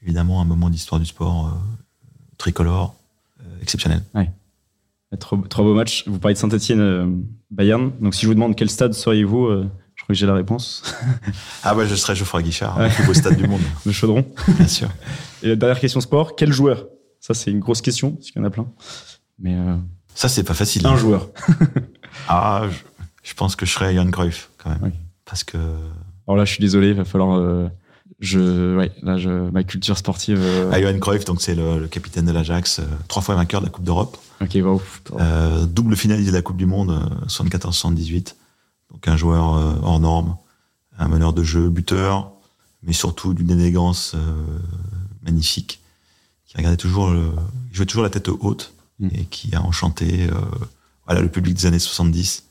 [0.02, 1.52] évidemment un moment d'histoire du sport
[2.38, 2.94] tricolore,
[3.40, 4.02] euh, exceptionnel.
[4.14, 4.30] Ouais.
[5.18, 6.04] Trop, trop beau match.
[6.08, 7.06] Vous parlez de Saint-Etienne, euh,
[7.50, 7.92] Bayern.
[8.00, 10.82] Donc si je vous demande quel stade seriez-vous, euh, je crois que j'ai la réponse.
[11.62, 12.88] ah ouais, je serais Geoffroy Guichard, ouais.
[12.88, 13.60] le plus beau stade du monde.
[13.86, 14.26] Le chaudron.
[14.48, 14.88] Bien sûr.
[15.42, 16.86] Et la dernière question sport, quel joueur?
[17.20, 18.66] Ça c'est une grosse question, parce qu'il y en a plein.
[19.38, 19.56] Mais
[20.14, 20.86] Ça c'est pas facile.
[20.86, 20.96] Un hein.
[20.96, 21.30] joueur.
[22.28, 22.78] ah, je,
[23.24, 24.80] je, pense que je serais Johan Cruyff quand même.
[24.82, 24.90] Oui.
[25.24, 25.58] Parce que...
[26.28, 27.70] Alors là, je suis désolé, il va falloir
[28.20, 30.40] je, ouais, là, je, ma culture sportive.
[30.40, 30.70] Euh...
[30.72, 33.66] Ah, Johan Cruyff, donc c'est le, le, capitaine de l'Ajax, euh, trois fois vainqueur de
[33.66, 34.16] la Coupe d'Europe.
[34.40, 34.82] Ok, wow.
[35.18, 38.34] Euh, double finaliste de la Coupe du Monde, 74-78.
[38.90, 39.44] Donc un joueur
[39.82, 40.36] hors norme,
[40.98, 42.32] un meneur de jeu, buteur,
[42.82, 44.14] mais surtout d'une élégance
[45.22, 45.80] magnifique,
[46.46, 47.30] qui regardait toujours, le,
[47.72, 49.08] jouait toujours la tête haute mm.
[49.12, 50.28] et qui a enchanté,
[51.06, 52.44] voilà, le public des années 70,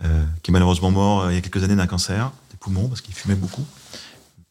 [0.00, 3.14] qui est malheureusement mort il y a quelques années d'un cancer des poumons parce qu'il
[3.14, 3.64] fumait beaucoup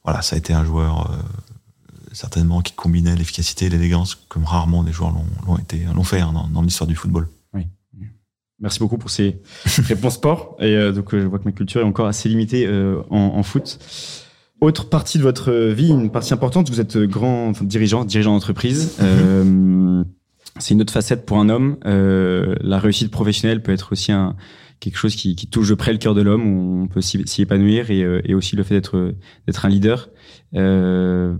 [0.03, 1.15] voilà, ça a été un joueur euh,
[2.11, 5.13] certainement qui combinait l'efficacité et l'élégance comme rarement des joueurs
[5.47, 7.27] l'ont été, l'ont fait hein, dans, l'histoire du football.
[7.53, 7.67] Oui.
[8.59, 9.41] Merci beaucoup pour ces
[9.87, 10.57] réponses sport.
[10.59, 12.69] Et euh, donc, euh, je vois que ma culture est encore assez limitée
[13.09, 13.79] en, foot.
[14.59, 18.97] Autre partie de votre vie, une partie importante, vous êtes grand dirigeant, dirigeant d'entreprise.
[19.01, 20.05] Mm-hmm.
[20.59, 21.77] c'est une autre facette pour un homme.
[21.83, 24.35] la réussite professionnelle peut être aussi un,
[24.83, 27.89] quelque chose qui, touche de près le cœur de l'homme, où on peut s'y épanouir,
[27.89, 29.15] et, euh, et, aussi le fait d'être
[29.47, 30.09] d'être un leader.
[30.55, 31.35] Euh,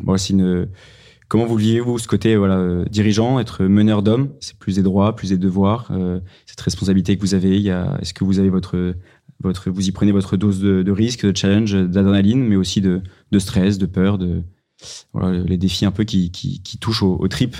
[1.27, 5.29] comment vous vivez-vous ce côté voilà, dirigeant, être meneur d'hommes C'est plus des droits, plus
[5.29, 7.57] des devoirs, euh, cette responsabilité que vous avez.
[7.57, 8.95] Est-ce que vous avez votre
[9.41, 13.01] votre, vous y prenez votre dose de, risque, de challenge, d'adrénaline, mais aussi de,
[13.31, 14.43] de, stress, de peur, de
[15.21, 17.57] les défis un peu qui, qui, touchent aux, tripes.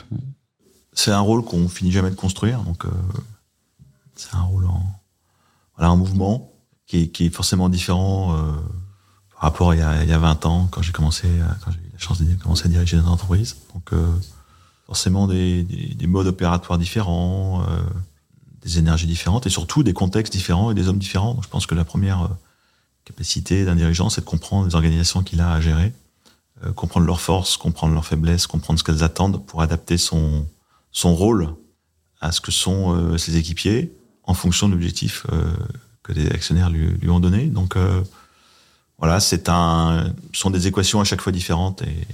[0.94, 2.86] C'est un rôle qu'on finit jamais de construire, donc
[4.16, 5.03] c'est un rôle en,
[5.76, 6.52] voilà, un mouvement
[6.86, 8.52] qui est, qui est forcément différent euh,
[9.34, 11.28] par rapport à il y, a, il y a 20 ans quand j'ai commencé,
[11.64, 13.58] quand j'ai eu la chance de commencer à diriger une entreprise.
[13.74, 14.08] Donc euh,
[14.86, 17.82] forcément des, des, des, modes opératoires différents, euh,
[18.64, 21.34] des énergies différentes et surtout des contextes différents et des hommes différents.
[21.34, 22.30] Donc je pense que la première euh,
[23.06, 25.94] capacité d'un dirigeant, c'est de comprendre les organisations qu'il a à gérer,
[26.66, 30.48] euh, comprendre leurs forces, comprendre leurs faiblesses, comprendre ce qu'elles attendent pour adapter son,
[30.92, 31.50] son rôle
[32.22, 35.54] à ce que sont euh, ses équipiers en fonction de l'objectif euh,
[36.02, 37.46] que les actionnaires lui, lui ont donné.
[37.48, 38.02] Donc euh,
[38.98, 41.82] voilà, c'est un, sont des équations à chaque fois différentes.
[41.82, 42.08] Et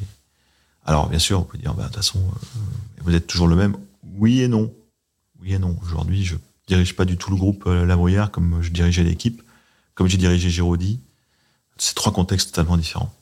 [0.85, 3.55] alors bien sûr, on peut dire, bah, de toute façon, euh, vous êtes toujours le
[3.55, 3.75] même.
[4.17, 4.73] Oui et non.
[5.41, 5.77] Oui et non.
[5.83, 6.35] Aujourd'hui, je
[6.67, 9.41] dirige pas du tout le groupe euh, La comme je dirigeais l'équipe,
[9.95, 10.99] comme j'ai dirigé Giraudy.
[11.77, 13.13] C'est trois contextes totalement différents.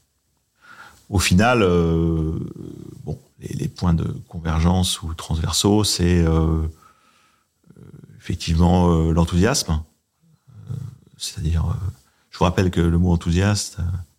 [1.09, 2.33] Au final, euh,
[3.05, 6.67] bon, les, les, points de convergence ou transversaux, c'est euh,
[8.27, 9.81] effectivement euh, l'enthousiasme.
[10.49, 10.73] Euh,
[11.17, 11.73] c'est-à-dire, euh,
[12.29, 13.77] je vous rappelle que le mot enthousiaste,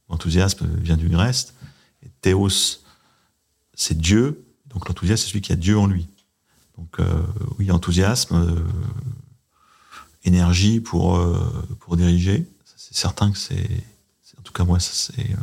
[0.08, 1.52] enthousiasme vient du grec.
[2.02, 2.80] Et théos,
[3.74, 4.46] c'est Dieu.
[4.66, 6.08] Donc l'enthousiasme, c'est celui qui a Dieu en lui.
[6.78, 6.98] Donc
[7.58, 8.64] oui, enthousiasme,
[10.22, 11.20] énergie pour
[11.80, 12.46] pour diriger.
[12.76, 13.84] C'est certain que c'est,
[14.38, 15.36] en tout cas moi, c'est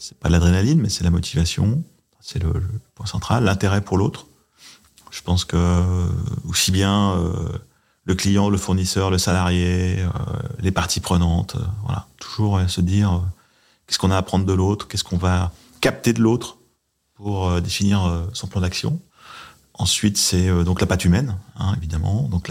[0.00, 1.84] c'est pas l'adrénaline, mais c'est la motivation.
[2.20, 2.52] C'est le,
[2.96, 4.26] point central, l'intérêt pour l'autre.
[5.10, 6.06] Je pense que euh,
[6.48, 7.32] aussi bien euh,
[8.04, 10.08] le client, le fournisseur, le salarié, euh,
[10.60, 13.18] les parties prenantes, euh, voilà, toujours se dire euh,
[13.86, 16.56] qu'est-ce qu'on a à apprendre de l'autre, qu'est-ce qu'on va capter de l'autre
[17.14, 19.00] pour définir son plan d'action.
[19.74, 22.28] Ensuite, c'est donc la patte humaine, hein, évidemment.
[22.30, 22.48] Donc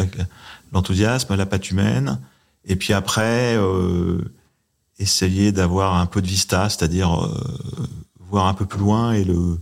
[0.73, 2.19] l'enthousiasme, la, la patte humaine.
[2.65, 3.57] Et puis après,
[4.99, 7.29] essayer d'avoir un peu de vista, c'est-à-dire
[8.19, 9.57] voir un peu plus loin et le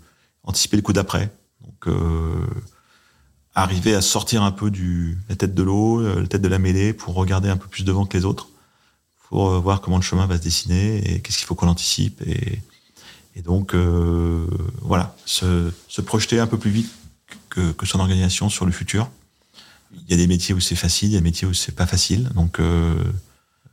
[0.45, 1.31] anticiper le coup d'après.
[1.61, 2.45] Donc euh,
[3.55, 6.59] arriver à sortir un peu du la tête de l'eau, euh, la tête de la
[6.59, 8.49] mêlée, pour regarder un peu plus devant que les autres,
[9.29, 12.21] pour euh, voir comment le chemin va se dessiner et qu'est-ce qu'il faut qu'on anticipe
[12.21, 12.61] et,
[13.43, 14.47] donc euh,
[14.81, 16.89] voilà, se, se, projeter un peu plus vite
[17.49, 19.09] que, que, son organisation sur le futur.
[19.93, 21.73] Il y a des métiers où c'est facile, il y a des métiers où c'est
[21.73, 22.95] pas facile, donc euh,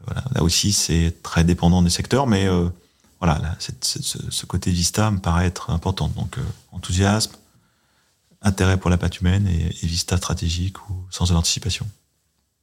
[0.05, 2.69] voilà, là aussi c'est très dépendant des secteurs, mais euh,
[3.21, 6.09] voilà, là, cette, cette, ce côté vista me paraît être important.
[6.17, 6.39] Donc
[6.73, 7.37] enthousiasme,
[8.43, 11.87] intérêt pour la patte humaine et, et vista stratégique ou sens de l'anticipation.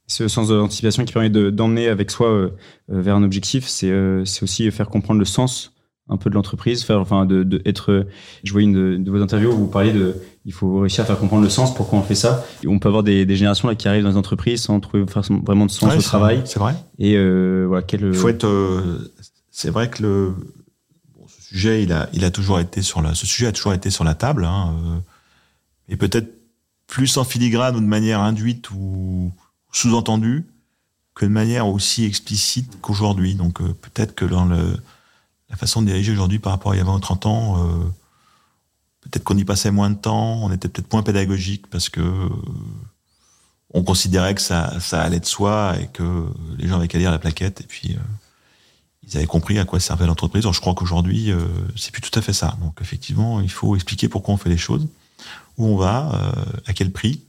[0.06, 2.50] Ce sens de l'anticipation qui permet d'emmener de, avec soi euh,
[2.88, 5.72] vers un objectif, c'est euh, aussi faire comprendre le sens
[6.10, 8.06] un peu de l'entreprise, faire enfin de, de, être.
[8.42, 11.06] Je voyais une de, de, vos interviews où vous parliez de, il faut réussir à
[11.06, 12.44] faire comprendre le sens pourquoi on fait ça.
[12.62, 15.04] Et on peut avoir des, des générations là qui arrivent dans les entreprises sans trouver
[15.44, 16.42] vraiment de sens ouais, au travail.
[16.44, 16.74] C'est vrai.
[16.98, 18.02] Et euh, voilà, quel.
[18.02, 18.46] Il faut être.
[18.46, 19.12] Euh,
[19.50, 20.34] c'est vrai que le
[21.16, 23.14] bon, ce sujet, il a, il a toujours été sur la.
[23.14, 24.44] Ce sujet a toujours été sur la table.
[24.44, 24.98] Hein, euh,
[25.90, 26.32] et peut-être
[26.86, 29.32] plus en filigrane ou de manière induite ou
[29.72, 30.46] sous-entendue
[31.14, 33.34] que de manière aussi explicite qu'aujourd'hui.
[33.34, 36.80] Donc euh, peut-être que dans la façon de diriger aujourd'hui par rapport à il y
[36.80, 37.84] a 20 ou 30 ans, euh,
[39.02, 42.28] peut-être qu'on y passait moins de temps, on était peut-être moins pédagogique parce que euh,
[43.74, 46.26] on considérait que ça, allait de soi et que
[46.58, 47.96] les gens avaient qu'à lire la plaquette et puis
[49.06, 50.44] ils avaient compris à quoi servait l'entreprise.
[50.50, 51.44] Je crois qu'aujourd'hui, euh,
[51.76, 52.56] c'est plus tout à fait ça.
[52.60, 54.86] Donc effectivement, il faut expliquer pourquoi on fait les choses
[55.60, 57.22] où on va, euh, à quel prix,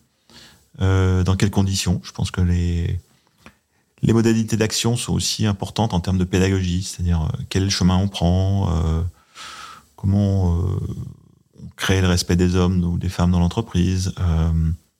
[0.79, 1.99] euh, dans quelles conditions.
[2.03, 2.97] Je pense que les,
[4.03, 8.73] modalités d'action sont aussi importantes en termes de pédagogie, c'est-à-dire euh, quel chemin on prend,
[9.97, 10.79] comment on
[11.75, 14.13] crée le respect des hommes ou des femmes dans l'entreprise,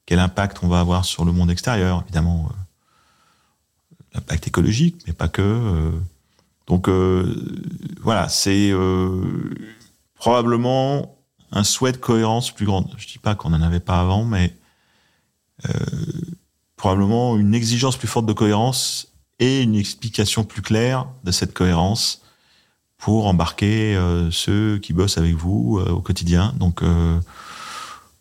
[0.06, 2.52] quel impact on va avoir sur le monde extérieur, évidemment,
[4.13, 5.91] l'impact écologique, mais pas que.
[6.67, 6.89] donc
[8.02, 8.74] voilà, c'est
[10.15, 11.20] probablement
[11.52, 12.90] un souhait de cohérence plus grand.
[12.98, 14.56] Je dis pas qu'on n'en avait pas avant, mais
[15.70, 15.74] euh,
[16.76, 19.08] probablement une exigence plus forte de cohérence
[19.40, 22.22] et une explication plus claire de cette cohérence
[22.98, 26.54] pour embarquer euh, ceux qui bossent avec vous euh, au quotidien.
[26.58, 26.84] Donc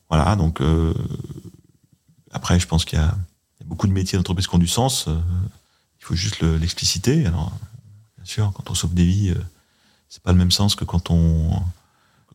[0.09, 0.61] voilà, donc
[2.33, 3.17] après je pense qu'il y, a
[3.65, 5.07] beaucoup de métiers d'entreprise qui ont du sens.
[5.07, 7.27] il faut juste l'expliciter.
[7.27, 7.53] Alors
[8.17, 9.33] bien sûr, quand on sauve des vies,
[10.09, 11.63] c'est pas le même sens que quand on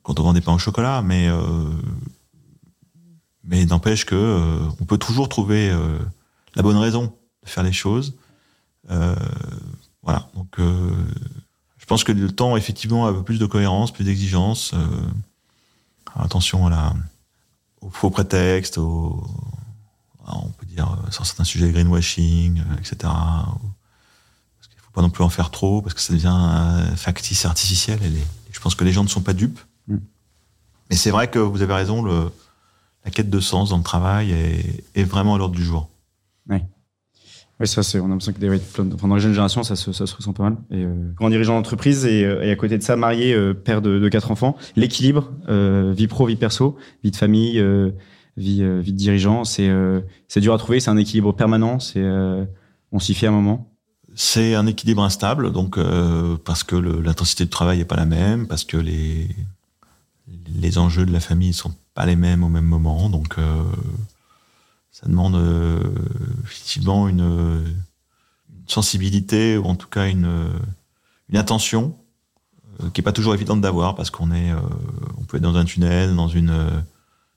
[0.07, 1.69] on vend des pains au chocolat, mais euh,
[3.43, 5.97] mais n'empêche que euh, on peut toujours trouver euh,
[6.55, 7.13] la bonne raison
[7.43, 8.15] de faire les choses.
[10.03, 10.29] voilà.
[10.35, 14.73] Donc, je pense que le temps effectivement a un peu plus de cohérence, plus d'exigence.
[16.15, 16.93] attention à la,
[17.81, 19.27] aux faux prétextes, aux,
[20.27, 22.95] on peut dire sur certains sujets greenwashing, etc.
[23.01, 27.99] Parce qu'il faut pas non plus en faire trop, parce que ça devient factice artificiel.
[28.51, 29.59] Je pense que les gens ne sont pas dupes.
[30.89, 32.29] Mais c'est vrai que vous avez raison, le,
[33.03, 35.89] la quête de sens dans le travail est, est vraiment à l'ordre du jour.
[36.49, 36.57] Oui.
[37.59, 39.93] Oui, ça, c'est, on a l'impression que des, enfin, dans les jeunes générations, ça se,
[39.93, 40.57] ça se ressent pas mal.
[40.71, 43.81] Et, euh, grand dirigeant d'entreprise et, euh, et, à côté de ça, marié, euh, père
[43.81, 44.57] de, de, quatre enfants.
[44.75, 47.91] L'équilibre, euh, vie pro, vie perso, vie de famille, euh,
[48.35, 49.71] vie, vie de dirigeant, c'est,
[50.27, 50.81] c'est dur à trouver.
[50.81, 51.79] C'est un équilibre permanent.
[51.79, 52.03] C'est,
[52.91, 53.71] on s'y fait à un moment.
[54.13, 55.79] C'est un équilibre instable, donc
[56.43, 59.29] parce que l'intensité de travail n'est pas la même, parce que les
[60.27, 63.63] les enjeux de la famille ne sont pas les mêmes au même moment, donc euh,
[64.91, 65.81] ça demande euh,
[66.43, 67.75] effectivement une,
[68.67, 70.49] sensibilité ou en tout cas une,
[71.29, 71.95] une attention
[72.81, 74.51] euh, qui est pas toujours évidente d'avoir parce qu'on est,
[75.19, 76.83] on peut être dans un tunnel, dans une,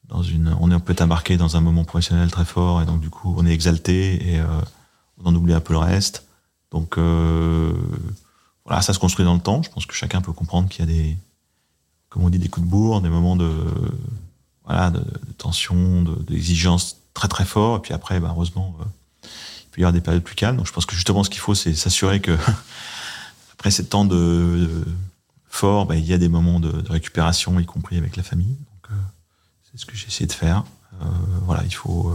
[0.09, 3.01] dans une, on est peut être embarqué dans un moment professionnel très fort et donc
[3.01, 4.40] du coup on est exalté et
[5.18, 6.24] on en oublie un peu le reste.
[6.70, 9.62] Donc voilà, ça se construit dans le temps.
[9.62, 11.18] Je pense que chacun peut comprendre qu'il y a des
[12.09, 13.51] comme on dit, des coups de bourre, des moments de,
[14.64, 15.03] voilà, de,
[15.37, 17.79] tension, d'exigence très très fort.
[17.79, 18.85] Et puis après, bah, heureusement, euh,
[19.25, 20.57] il peut y avoir des périodes plus calmes.
[20.57, 22.37] Donc je pense que justement, ce qu'il faut, c'est s'assurer que
[23.53, 24.85] après ces temps de,
[25.49, 28.57] fort, bah, il y a des moments de, récupération, y compris avec la famille.
[28.57, 28.94] Donc euh,
[29.71, 30.64] c'est ce que j'ai essayé de faire.
[31.03, 31.07] Euh,
[31.44, 32.12] voilà, il faut,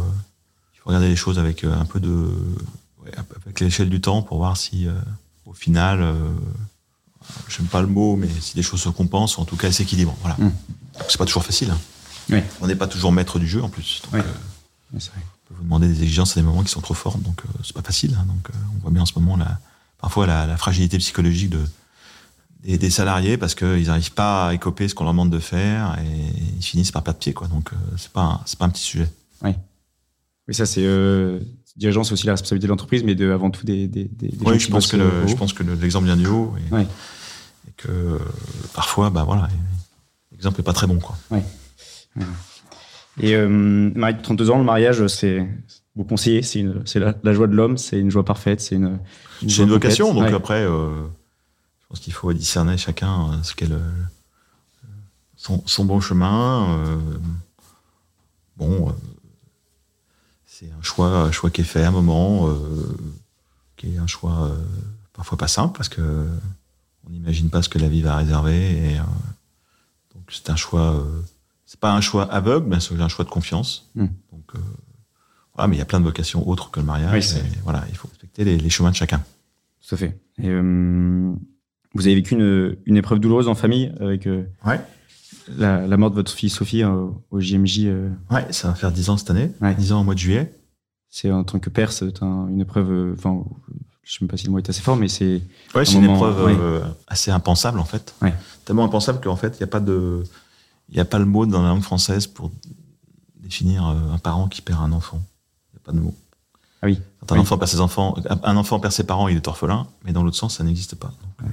[0.85, 2.29] regarder les choses avec un peu de,
[3.45, 4.85] avec l'échelle du temps pour voir si,
[5.45, 6.03] au final
[7.47, 10.15] j'aime pas le mot, mais si les choses se compensent, en tout cas, elles s'équilibrent.
[10.21, 10.35] Voilà.
[10.37, 10.51] Mm.
[11.07, 11.71] C'est pas toujours facile.
[11.71, 11.79] Hein.
[12.61, 14.01] On n'est pas toujours maître du jeu en plus.
[14.03, 14.27] Donc, euh,
[14.93, 17.59] On peut vous demander des exigences à des moments qui sont trop fortes, donc euh,
[17.63, 18.15] c'est pas facile.
[18.19, 18.25] Hein.
[18.27, 19.59] donc euh, on voit bien en ce moment la,
[19.99, 21.61] parfois la, fragilité psychologique de,
[22.63, 26.55] des, salariés parce qu'ils n'arrivent pas à écoper ce qu'on leur demande de faire et
[26.57, 27.33] ils finissent par perdre pied.
[27.33, 27.47] Quoi.
[27.47, 29.11] Donc c'est pas, c'est pas un petit sujet.
[29.41, 29.51] Oui.
[30.47, 30.85] Oui, ça c'est
[31.75, 34.59] dirigeant, c'est aussi la responsabilité de l'entreprise, mais de, avant tout des, des, des oui,
[34.59, 36.53] je pense, que le, je pense que l'exemple vient du haut.
[36.71, 36.85] Et,
[37.77, 38.19] que
[38.73, 39.49] parfois, bah voilà,
[40.31, 40.99] l'exemple n'est pas très bon.
[40.99, 41.17] Quoi.
[43.19, 45.47] Et euh, Marie, 32 ans, le mariage, c'est
[45.95, 46.63] vous conseillez, c'est
[46.95, 48.99] la, la, joie de l'homme, c'est une joie parfaite, c'est une,
[49.43, 50.13] une, une vocation.
[50.13, 50.89] Donc après, euh,
[51.81, 53.79] je pense qu'il faut discerner chacun euh, ce qu'est le,
[55.35, 56.79] son, son, bon chemin.
[56.79, 56.97] Euh,
[58.57, 58.95] bon,
[60.59, 62.47] c'est un choix, un choix qui est fait à un moment,
[63.75, 64.51] qui est un choix
[65.13, 66.27] parfois pas simple parce que
[67.05, 68.91] on n'imagine pas ce que la vie va réserver.
[68.91, 69.03] Et, euh,
[70.13, 71.21] donc c'est un choix, euh,
[71.65, 73.89] c'est pas un choix aveugle, mais c'est un choix de confiance.
[73.95, 74.07] Hmm.
[74.31, 74.59] Donc euh,
[75.55, 77.35] voilà, mais il y a plein de vocations autres que le mariage.
[77.63, 79.23] voilà, il faut respecter les, chemins de chacun.
[79.87, 80.19] Tout à fait.
[80.41, 80.49] Et,
[81.95, 84.81] vous avez vécu une, une, épreuve douloureuse en famille avec ouais.
[85.57, 87.87] La, la, mort de votre fille Sophie au, JMJ.
[88.31, 89.75] Ouais, ça va faire 10 ans cette année, ouais.
[89.75, 90.53] 10 ans au mois de juillet.
[91.09, 93.13] C'est en tant que père, c'est une épreuve.
[93.17, 93.43] Enfin,
[94.03, 95.41] je sais même pas si le mot est assez fort, mais c'est.
[95.73, 98.13] Ouais, c'est une épreuve euh, assez impensable en fait.
[98.21, 98.33] Ouais.
[98.65, 100.23] Tellement impensable qu'en fait, il n'y a pas de,
[100.89, 102.51] il a pas le mot dans la langue française pour
[103.37, 105.21] définir euh, un parent qui perd un enfant.
[105.71, 106.15] Il n'y a pas de mot.
[106.81, 106.99] Ah oui.
[107.25, 110.11] Quand un enfant perd ses enfants, un enfant perd ses parents, il est orphelin, mais
[110.11, 111.07] dans l'autre sens, ça n'existe pas.
[111.07, 111.51] Donc, euh,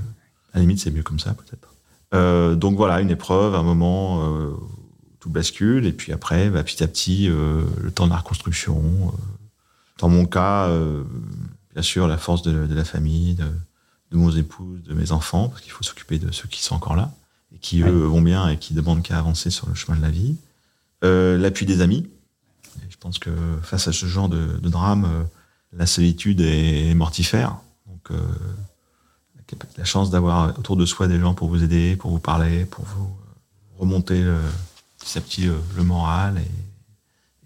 [0.52, 1.68] à la limite, c'est mieux comme ça peut-être.
[2.14, 4.50] Euh, donc voilà, une épreuve, un moment euh,
[5.20, 9.12] tout bascule, et puis après, bah, petit à petit, le temps de la reconstruction.
[9.98, 10.68] dans mon cas
[11.72, 13.44] bien sûr la force de, la famille, de,
[14.10, 16.96] de, mon épouse, de mes enfants, parce qu'il faut s'occuper de ceux qui sont encore
[16.96, 17.12] là
[17.54, 20.10] et qui eux vont bien et qui demandent qu'à avancer sur le chemin de la
[20.10, 20.36] vie.
[21.04, 22.08] Euh, L'appui des amis.
[22.88, 23.30] je pense que
[23.62, 25.24] face à ce genre de, de drame, euh,
[25.72, 27.56] la solitude est mortifère.
[27.86, 28.20] Donc euh,
[29.76, 32.84] la chance d'avoir autour de soi des gens pour vous aider, pour vous parler, pour
[32.84, 33.10] vous
[33.78, 34.24] remonter
[34.98, 36.50] petit à petit le, moral et,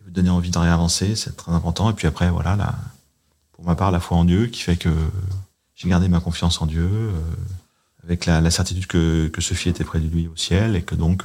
[0.05, 1.91] vous donner envie de réavancer, c'est très important.
[1.91, 2.75] Et puis après, voilà, là,
[3.53, 4.91] pour ma part, la foi en Dieu qui fait que
[5.75, 7.11] j'ai gardé ma confiance en Dieu,
[8.03, 11.25] avec la, certitude que, que Sophie était près de lui au ciel et que donc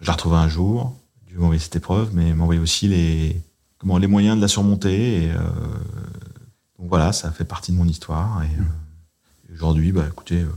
[0.00, 0.94] je la retrouvais un jour.
[1.26, 3.40] Dieu m'a envoyé cette épreuve, mais m'a envoyé aussi les,
[3.78, 5.24] comment, les moyens de la surmonter.
[5.24, 5.32] Et,
[6.78, 8.42] donc voilà, ça fait partie de mon histoire.
[8.42, 8.48] Et,
[9.52, 10.52] aujourd'hui, bah, écoutez, euh,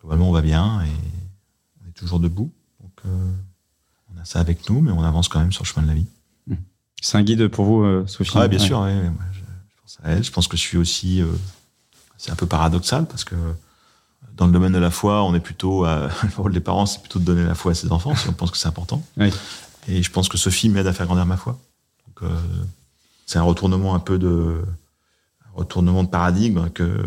[0.00, 0.90] globalement, on va bien et
[1.82, 2.50] on est toujours debout.
[2.80, 3.30] Donc, euh,
[4.14, 5.96] on a ça avec nous, mais on avance quand même sur le chemin de la
[5.96, 6.06] vie.
[6.46, 6.54] Mmh.
[7.00, 8.86] C'est un guide pour vous, euh, Sophie Oui, bien sûr.
[8.86, 9.40] je,
[9.80, 10.24] pense à elle.
[10.24, 11.22] Je pense que je suis aussi.
[12.16, 13.36] c'est un peu paradoxal parce que
[14.34, 15.84] dans le domaine de la foi, on est plutôt.
[15.86, 18.32] le rôle des parents, c'est plutôt de donner la foi à ses enfants si on
[18.32, 19.02] pense que c'est important.
[19.88, 21.58] Et je pense que Sophie m'aide à faire grandir ma foi.
[22.06, 22.30] Donc,
[23.26, 24.62] c'est un retournement un peu de
[25.54, 27.04] retournement de paradigme que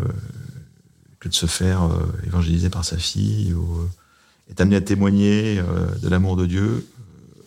[1.26, 3.90] que de se faire euh, évangéliser par sa fille ou euh,
[4.50, 6.86] est amené à témoigner euh, de l'amour de Dieu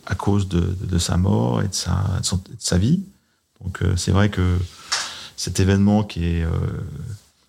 [0.06, 3.02] à cause de, de, sa mort et de sa, de, sa vie.
[3.64, 4.58] Donc c'est vrai que
[5.36, 6.46] cet événement qui est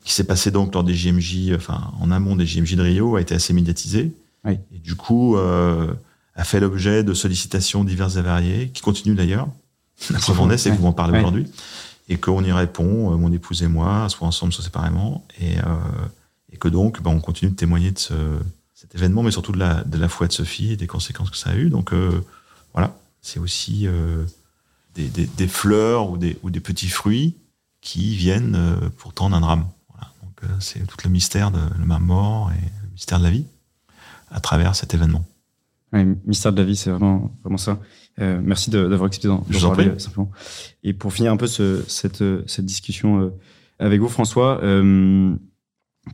[0.04, 3.20] qui s'est passé donc lors des JMJ, enfin en amont des JMJ de Rio, a
[3.20, 4.12] été assez médiatisé
[4.44, 4.58] oui.
[4.74, 9.48] et du coup a fait l'objet de sollicitations diverses et variées, qui continuent d'ailleurs.
[10.10, 11.46] La preuve en est, c'est que vous m'en parlez aujourd'hui
[12.10, 15.62] et qu'on y répond, mon épouse et moi, soit ensemble, soit séparément, et, euh,
[16.52, 18.14] et que donc ben, on continue de témoigner de ce,
[18.74, 21.36] cet événement, mais surtout de la, de la foi de Sophie et des conséquences que
[21.36, 21.70] ça a eu.
[21.70, 22.20] Donc euh,
[22.72, 24.24] voilà, c'est aussi euh,
[24.94, 27.36] des, des, des, fleurs ou des, ou des petits fruits
[27.80, 29.66] qui viennent euh, pourtant d'un drame.
[29.88, 30.12] Voilà.
[30.22, 33.46] Donc c'est tout le mystère de la mort et le mystère de la vie
[34.30, 35.24] à travers cet événement.
[35.92, 37.78] Oui, mystère de la vie, c'est vraiment, vraiment ça.
[38.20, 40.30] Euh, merci d'avoir accepté d'en parler simplement.
[40.84, 43.30] Et pour finir un peu ce, cette, cette discussion euh,
[43.78, 45.34] avec vous, François, euh,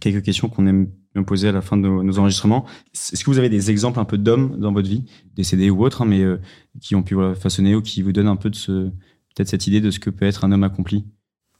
[0.01, 2.66] quelques questions qu'on aime bien poser à la fin de nos, enregistrements.
[2.93, 6.03] Est-ce que vous avez des exemples un peu d'hommes dans votre vie, décédés ou autres,
[6.03, 6.41] hein, mais euh,
[6.80, 8.91] qui ont pu voilà, façonner ou qui vous donnent un peu de ce,
[9.34, 11.07] peut-être cette idée de ce que peut être un homme accompli?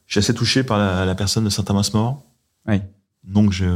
[0.05, 2.23] Je suis assez touché par la, la personne de Saint-Thomas-Mort.
[2.67, 2.81] Oui.
[3.23, 3.67] Donc j'ai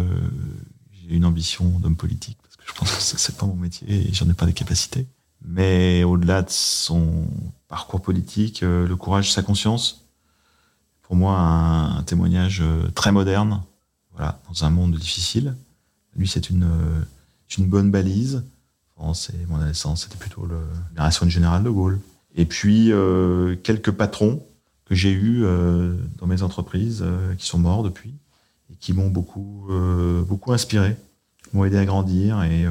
[1.09, 4.29] une ambition d'homme politique parce que je pense que c'est pas mon métier et j'en
[4.29, 5.07] ai pas les capacités.
[5.43, 7.27] Mais au-delà de son
[7.67, 10.07] parcours politique, euh, le courage, sa conscience,
[11.01, 13.61] pour moi, un, un témoignage euh, très moderne,
[14.13, 15.55] voilà, dans un monde difficile.
[16.15, 17.01] Lui, c'est une, euh,
[17.57, 18.43] une bonne balise.
[19.13, 20.59] c'est mon adolescence, c'était plutôt le,
[20.95, 21.99] la réaction du général de Gaulle.
[22.35, 24.43] Et puis, euh, quelques patrons
[24.85, 28.13] que j'ai eus euh, dans mes entreprises euh, qui sont morts depuis
[28.71, 29.67] et qui m'ont beaucoup,
[30.27, 30.95] beaucoup inspiré,
[31.51, 32.65] m'ont aidé à grandir et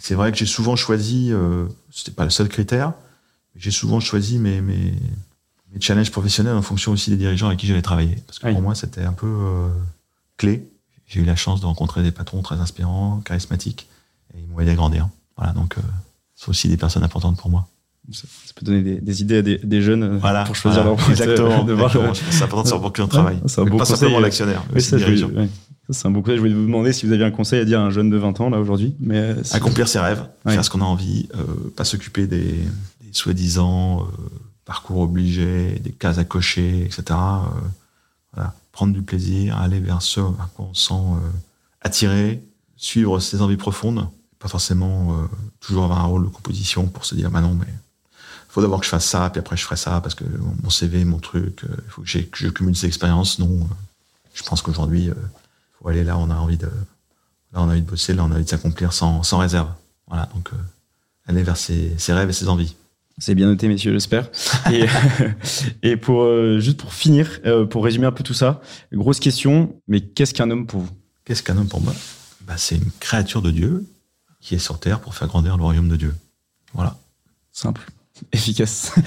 [0.00, 2.94] c'est vrai que j'ai souvent choisi, euh, c'était pas le seul critère,
[3.54, 4.94] mais j'ai souvent choisi mes, mes,
[5.72, 8.16] mes, challenges professionnels en fonction aussi des dirigeants avec qui j'allais travailler.
[8.26, 9.68] Parce que pour moi, c'était un peu
[10.44, 10.70] euh, clé.
[11.06, 13.88] J'ai eu la chance de rencontrer des patrons très inspirants, charismatiques,
[14.34, 15.08] et ils m'ont aidé à grandir.
[15.36, 15.80] Voilà, donc euh,
[16.36, 17.66] c'est aussi des personnes importantes pour moi.
[18.12, 18.26] Ça,
[18.56, 21.64] peut donner des, des, idées à des, des jeunes voilà, pour choisir voilà, leur Exactement.
[21.64, 21.92] De voir
[22.30, 23.38] C'est important de savoir pour qui on travaille.
[23.46, 24.64] C'est un beau pas conseil, simplement l'actionnaire.
[24.74, 24.98] Oui, ça,
[25.90, 26.36] c'est un bon conseil.
[26.36, 28.16] Je voulais vous demander si vous aviez un conseil à dire à un jeune de
[28.16, 28.94] 20 ans, là, aujourd'hui.
[29.00, 30.54] Mais Accomplir ses rêves, ouais.
[30.54, 34.04] faire ce qu'on a envie, euh, pas s'occuper des, des soi-disant euh,
[34.64, 37.02] parcours obligés, des cases à cocher, etc.
[37.10, 37.40] Euh,
[38.34, 38.54] voilà.
[38.72, 41.30] Prendre du plaisir, aller vers ce à quoi on sent euh,
[41.80, 42.42] attiré,
[42.76, 44.08] suivre ses envies profondes,
[44.38, 45.26] pas forcément euh,
[45.60, 47.66] toujours avoir un rôle de composition pour se dire, bah non, mais
[48.48, 50.24] faut d'abord que je fasse ça, puis après je ferai ça, parce que
[50.62, 53.38] mon CV, mon truc, il faut que, je cumule ces expériences.
[53.38, 53.68] Non,
[54.34, 55.10] je pense qu'aujourd'hui,
[55.78, 58.30] faut aller là, on a envie de, là, on a envie de bosser, là, on
[58.30, 59.68] a envie de s'accomplir sans, sans réserve.
[60.08, 60.56] Voilà, donc euh,
[61.26, 62.74] aller vers ses, rêves et ses envies.
[63.20, 64.30] C'est bien noté, messieurs, j'espère.
[64.72, 64.86] et,
[65.82, 68.62] et pour euh, juste pour finir, euh, pour résumer un peu tout ça,
[68.92, 70.90] grosse question, mais qu'est-ce qu'un homme pour vous?
[71.26, 71.94] Qu'est-ce qu'un homme pour moi?
[72.46, 73.86] Bah, C'est une créature de Dieu
[74.40, 76.14] qui est sur terre pour faire grandir le royaume de Dieu.
[76.72, 76.96] Voilà.
[77.52, 77.82] Simple,
[78.32, 78.92] efficace.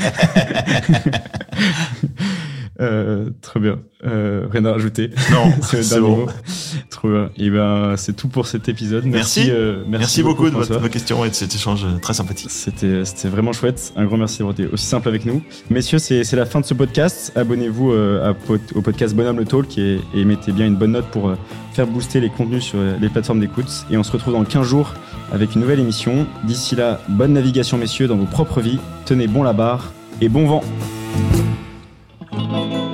[2.82, 3.80] Euh, très bien.
[4.06, 5.12] Euh, rien à rajouter.
[5.32, 6.26] Non, c'est bon.
[6.90, 7.30] Trop bien.
[7.38, 9.06] Et ben, c'est tout pour cet épisode.
[9.06, 9.40] Merci.
[9.40, 12.52] Merci, euh, merci, merci, beaucoup, beaucoup de, votre, questions et de cet échange très sympathique.
[12.52, 13.94] C'était, c'était vraiment chouette.
[13.96, 15.42] Un grand merci d'avoir été aussi simple avec nous.
[15.70, 17.32] Messieurs, c'est, c'est la fin de ce podcast.
[17.36, 18.36] Abonnez-vous euh, à,
[18.76, 21.36] au podcast Bonhomme le Talk et, et, mettez bien une bonne note pour euh,
[21.74, 23.86] faire booster les contenus sur les plateformes d'écoute.
[23.90, 24.94] Et on se retrouve dans 15 jours
[25.32, 26.28] avec une nouvelle émission.
[26.44, 28.80] D'ici là, bonne navigation, messieurs, dans vos propres vies.
[29.06, 30.64] Tenez bon la barre et bon vent.
[32.54, 32.93] Thank you.